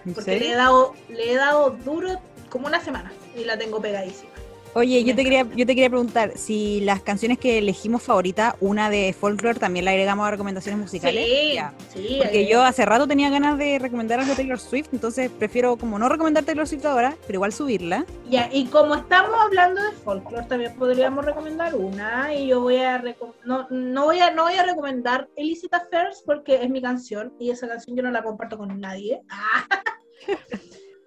[0.07, 3.81] ¿En Porque le he dado, le he dado duro como una semana y la tengo
[3.81, 4.33] pegadísima.
[4.75, 8.91] Oye, yo te quería, yo te quería preguntar si las canciones que elegimos favorita, una
[8.91, 11.25] de folklore, también la agregamos a recomendaciones musicales.
[11.25, 11.59] Sí,
[11.95, 12.19] sí.
[12.19, 15.77] Porque eh, yo hace rato tenía ganas de recomendar algo de Taylor Swift, entonces prefiero
[15.77, 18.05] como no recomendar Taylor Swift ahora, pero igual subirla.
[18.29, 22.35] Ya, y como estamos hablando de folklore, también podríamos recomendar una.
[22.35, 23.03] Y yo voy a
[23.45, 27.51] no, no voy a no voy a recomendar Illicit Affairs porque es mi canción y
[27.51, 29.21] esa canción yo no la comparto con nadie.
[29.31, 29.83] Ah.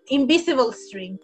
[0.07, 1.19] Invisible String.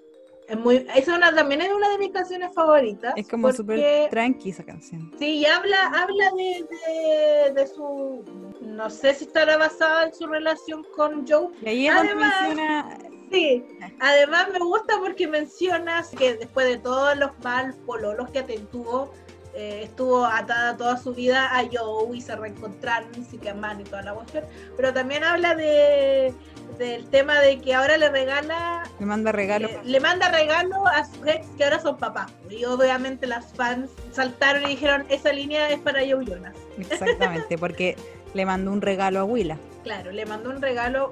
[0.48, 3.14] Es muy, esa es una, también es una de mis canciones favoritas.
[3.18, 5.12] Es como súper tranqui esa canción.
[5.20, 8.24] Sí, y habla, habla de, de, de su.
[8.62, 11.50] No sé si estará basada en su relación con Joe.
[11.64, 12.98] Y ahí es donde Además- menciona.
[13.30, 13.66] Sí,
[14.00, 18.42] además me gusta porque mencionas que después de todos los mal pololos que
[18.72, 19.12] tuvo,
[19.54, 23.84] eh, estuvo atada toda su vida a Joe y se reencontraron y se aman y
[23.84, 24.46] toda la cuestión.
[24.78, 26.34] Pero también habla de
[26.78, 29.68] del tema de que ahora le regala Me manda regalo.
[29.68, 32.32] eh, le manda regalo a sus ex que ahora son papás.
[32.50, 36.56] Y obviamente las fans saltaron y dijeron, esa línea es para Joe Jonas.
[36.78, 37.96] Exactamente, porque
[38.34, 39.58] le mandó un regalo a Willa.
[39.84, 41.12] Claro, le mandó un regalo.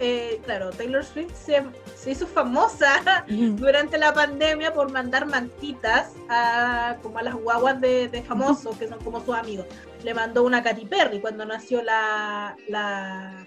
[0.00, 1.62] eh, claro, Taylor Swift se,
[1.96, 8.08] se hizo famosa durante la pandemia por mandar mantitas a como a las guaguas de,
[8.08, 9.66] de famosos que son como sus amigos.
[10.02, 13.46] Le mandó una Katy Perry cuando nació la la,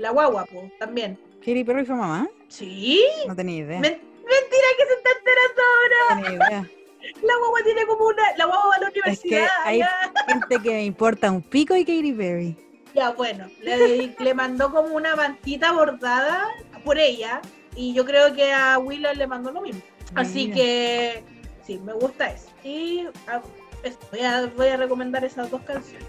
[0.00, 1.18] la guagua, po, también.
[1.40, 2.28] ¿Katy Perry fue mamá?
[2.48, 3.80] Sí, No tenía idea.
[3.80, 6.14] Men- mentira que se está enterando ahora.
[6.14, 6.70] No tenía idea.
[7.22, 9.48] La guagua tiene como una, la guagua va a la Es que universidad.
[9.64, 9.82] hay
[10.28, 12.56] gente que me importa un pico y Katy Perry.
[12.94, 16.48] Ya, bueno, le, mandó como una mantita bordada
[16.84, 17.40] por ella
[17.74, 19.80] y yo creo que a Willow le mandó lo mismo.
[20.14, 21.22] Así que
[21.66, 22.48] sí, me gusta eso.
[22.64, 23.40] Y ah,
[23.82, 26.06] eso, voy, a, voy a recomendar esas dos canciones.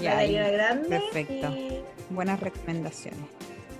[0.00, 1.48] Ya, de Grande perfecto.
[1.56, 1.80] y
[2.10, 3.20] Buenas recomendaciones.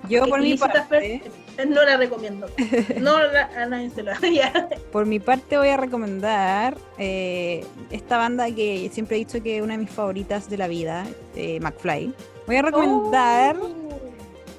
[0.09, 1.21] Yo por mi parte,
[1.67, 2.47] no la recomiendo.
[2.99, 4.67] No la, a nadie se la ya.
[4.91, 9.63] por mi parte voy a recomendar eh, esta banda que siempre he dicho que es
[9.63, 11.05] una de mis favoritas de la vida,
[11.35, 12.13] eh, McFly.
[12.47, 13.69] Voy a recomendar Oh.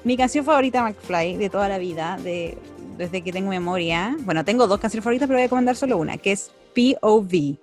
[0.05, 2.57] mi canción favorita McFly de toda la vida, de,
[2.97, 4.15] desde que tengo memoria.
[4.19, 7.57] Bueno, tengo dos canciones favoritas, pero voy a recomendar solo una, que es POV,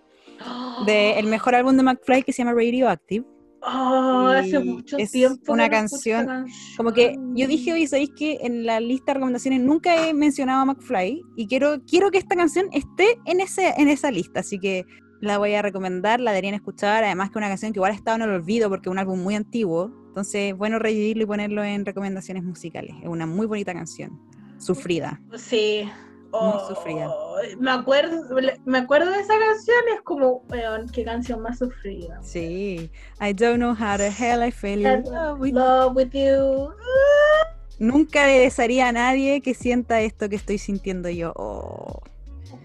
[0.46, 0.84] Oh.
[0.86, 3.24] del mejor álbum de McFly que se llama Radioactive.
[3.62, 5.52] Oh, hace mucho es tiempo.
[5.52, 6.46] una canción,
[6.76, 10.62] Como que yo dije hoy, ¿sabéis que en la lista de recomendaciones nunca he mencionado
[10.62, 11.22] a McFly?
[11.36, 14.86] Y quiero, quiero que esta canción esté en, ese, en esa lista, así que
[15.20, 17.94] la voy a recomendar, la deberían escuchar, además que es una canción que igual ha
[17.94, 21.62] estado en el olvido porque es un álbum muy antiguo, entonces bueno revivirlo y ponerlo
[21.62, 24.18] en recomendaciones musicales, es una muy bonita canción,
[24.58, 25.20] sufrida.
[25.36, 25.86] Sí.
[26.32, 27.10] Muy sufrida.
[27.58, 28.22] Me acuerdo,
[28.64, 32.22] me acuerdo de esa canción, es como, weón, qué canción más sufrida.
[32.22, 32.90] Sí,
[33.20, 36.72] I don't know how the hell I fell in love with Love with you.
[37.78, 41.32] Nunca le desearía a nadie que sienta esto que estoy sintiendo yo.
[41.36, 42.00] Oh.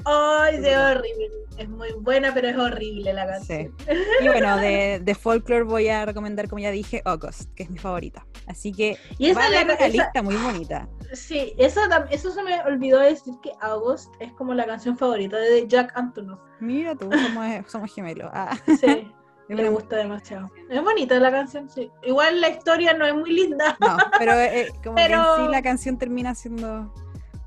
[0.05, 1.29] Ay, es horrible.
[1.57, 3.73] Es muy buena, pero es horrible la canción.
[3.87, 3.93] Sí.
[4.21, 7.77] Y bueno, de, de folklore voy a recomendar, como ya dije, August, que es mi
[7.77, 8.25] favorita.
[8.47, 10.89] Así que Y esa va la- una esa- lista muy bonita.
[11.13, 15.37] Sí, eso, tam- eso se me olvidó decir que August es como la canción favorita
[15.37, 16.39] de Jack Antonoff.
[16.59, 18.29] Mira tú, somos, somos gemelos.
[18.33, 19.09] Ah, Sí,
[19.47, 20.51] me gusta demasiado.
[20.69, 21.89] Es bonita la canción, sí.
[22.03, 23.77] Igual la historia no es muy linda.
[23.79, 26.91] No, pero eh, como que en sí la canción termina siendo,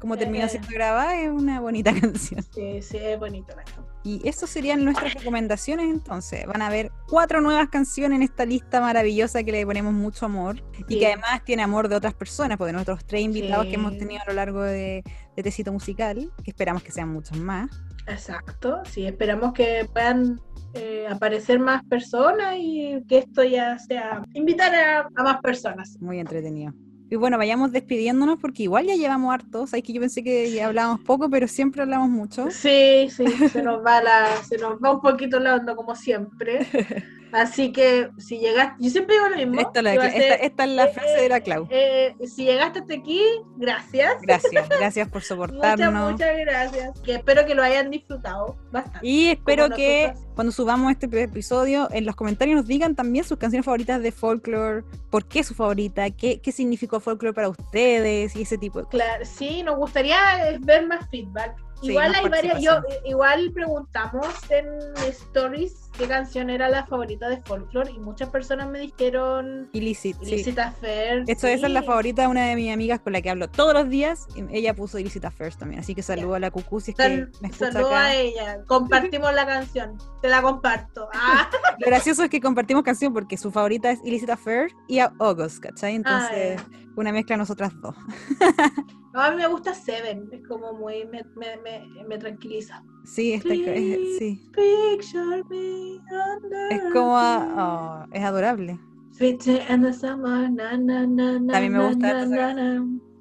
[0.01, 0.49] como termina Eh.
[0.49, 2.43] siendo grabada, es una bonita canción.
[2.55, 3.87] Sí, sí, es bonita la canción.
[4.05, 6.47] Y eso serían nuestras recomendaciones entonces.
[6.47, 10.63] Van a ver cuatro nuevas canciones en esta lista maravillosa que le ponemos mucho amor
[10.89, 10.99] y Sí.
[11.01, 13.71] que además tiene amor de otras personas, porque nuestros tres invitados Sí.
[13.71, 15.03] que hemos tenido a lo largo de,
[15.37, 17.69] de Tecito Musical, que esperamos que sean muchos más.
[18.07, 20.41] Exacto, sí, esperamos que puedan
[20.75, 25.97] eh, aparecer más personas y que esto ya sea invitar a, a más personas.
[26.01, 26.73] Muy entretenido.
[27.11, 29.67] Y bueno, vayamos despidiéndonos porque igual ya llevamos harto.
[29.67, 32.51] Sabes que yo pensé que hablábamos poco, pero siempre hablamos mucho.
[32.51, 36.67] Sí, sí, se nos va la, se nos va un poquito la onda como siempre.
[37.31, 39.61] Así que si llegaste, yo siempre digo lo mismo.
[39.61, 41.67] Esta, es la- esta- ser, esta es la eh, frase de la Clau.
[41.71, 43.23] eh, si llegaste hasta aquí,
[43.57, 44.15] gracias.
[44.23, 46.13] Gracias, gracias por Muchas, soportarnos.
[46.13, 47.01] muchas gracias.
[47.03, 49.07] Que espero que lo hayan disfrutado bastante.
[49.07, 50.15] Y espero que.
[50.39, 54.85] Cuando subamos este episodio, en los comentarios nos digan también sus canciones favoritas de folklore,
[55.11, 59.01] por qué su favorita, qué, qué significó folklore para ustedes y ese tipo de cosas.
[59.01, 60.17] Claro, sí, nos gustaría
[60.61, 61.57] ver más feedback.
[61.81, 64.67] Sí, igual hay varias, yo igual preguntamos en
[65.09, 70.35] stories qué canción era la favorita de folklore y muchas personas me dijeron Illicit, sí.
[70.35, 71.25] Illicit Affair.
[71.27, 71.87] Esto, esa es la sí.
[71.87, 74.27] favorita de una de mis amigas con la que hablo todos los días.
[74.51, 75.81] ella puso Illicit Affairs también.
[75.81, 78.07] Así que saludo a la Cucu si es que Sal- me escucha Saludo acá.
[78.07, 78.59] a ella.
[78.67, 79.99] Compartimos la canción.
[80.29, 81.09] Te la comparto.
[81.15, 81.49] Ah,
[81.79, 85.95] Lo gracioso es que compartimos canción porque su favorita es Illicit Affair y August, ¿cachai?
[85.95, 86.61] Entonces,
[86.97, 87.97] una mezcla de nosotras dos.
[89.15, 90.29] no, a mí me gusta Seven.
[90.31, 91.07] Es como muy.
[91.07, 92.83] Me, me, me, me tranquiliza.
[93.05, 94.41] Sí, esta, es, sí.
[94.55, 94.95] Me
[96.71, 97.17] es como.
[97.17, 98.79] oh, es adorable.
[99.19, 102.27] The summer, na, na, na, na, También me gusta.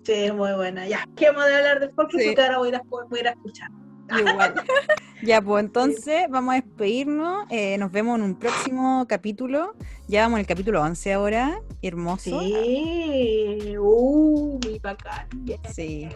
[0.03, 0.87] Sí, es muy buena.
[0.87, 2.23] Ya, ¿qué hemos de hablar de folklore?
[2.23, 2.35] Sí.
[2.41, 3.69] Ahora voy a, voy a escuchar.
[4.15, 4.53] Igual.
[5.23, 7.45] ya, pues entonces vamos a despedirnos.
[7.49, 9.73] eh, nos vemos en un próximo capítulo.
[10.07, 11.59] Ya vamos en el capítulo 11 ahora.
[11.81, 12.39] Hermoso.
[12.39, 15.27] Sí, uh, muy bacán.
[15.45, 15.59] Yes.
[15.73, 16.07] Sí.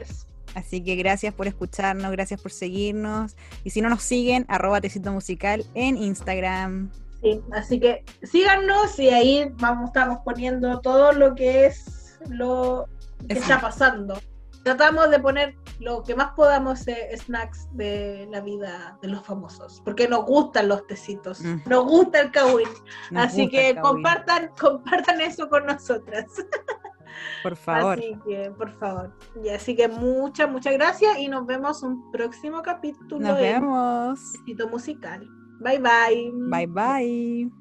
[0.54, 3.36] Así que gracias por escucharnos, gracias por seguirnos.
[3.64, 6.92] Y si no nos siguen, arroba tecito musical en Instagram.
[7.22, 12.88] Sí, así que síganos y ahí vamos, estamos poniendo todo lo que es lo
[13.28, 13.44] que Eso.
[13.44, 14.20] está pasando.
[14.64, 19.82] Tratamos de poner lo que más podamos eh, snacks de la vida de los famosos,
[19.84, 21.62] porque nos gustan los tecitos, Mm.
[21.68, 22.68] nos gusta el kawin.
[23.16, 26.26] Así que compartan, compartan eso con nosotras.
[27.44, 27.98] Por favor.
[28.00, 29.12] Así que, por favor.
[29.44, 34.20] Y así que muchas, muchas gracias y nos vemos un próximo capítulo Nos vemos.
[34.46, 35.28] Tecito Musical.
[35.60, 36.32] Bye bye.
[36.50, 37.61] Bye bye.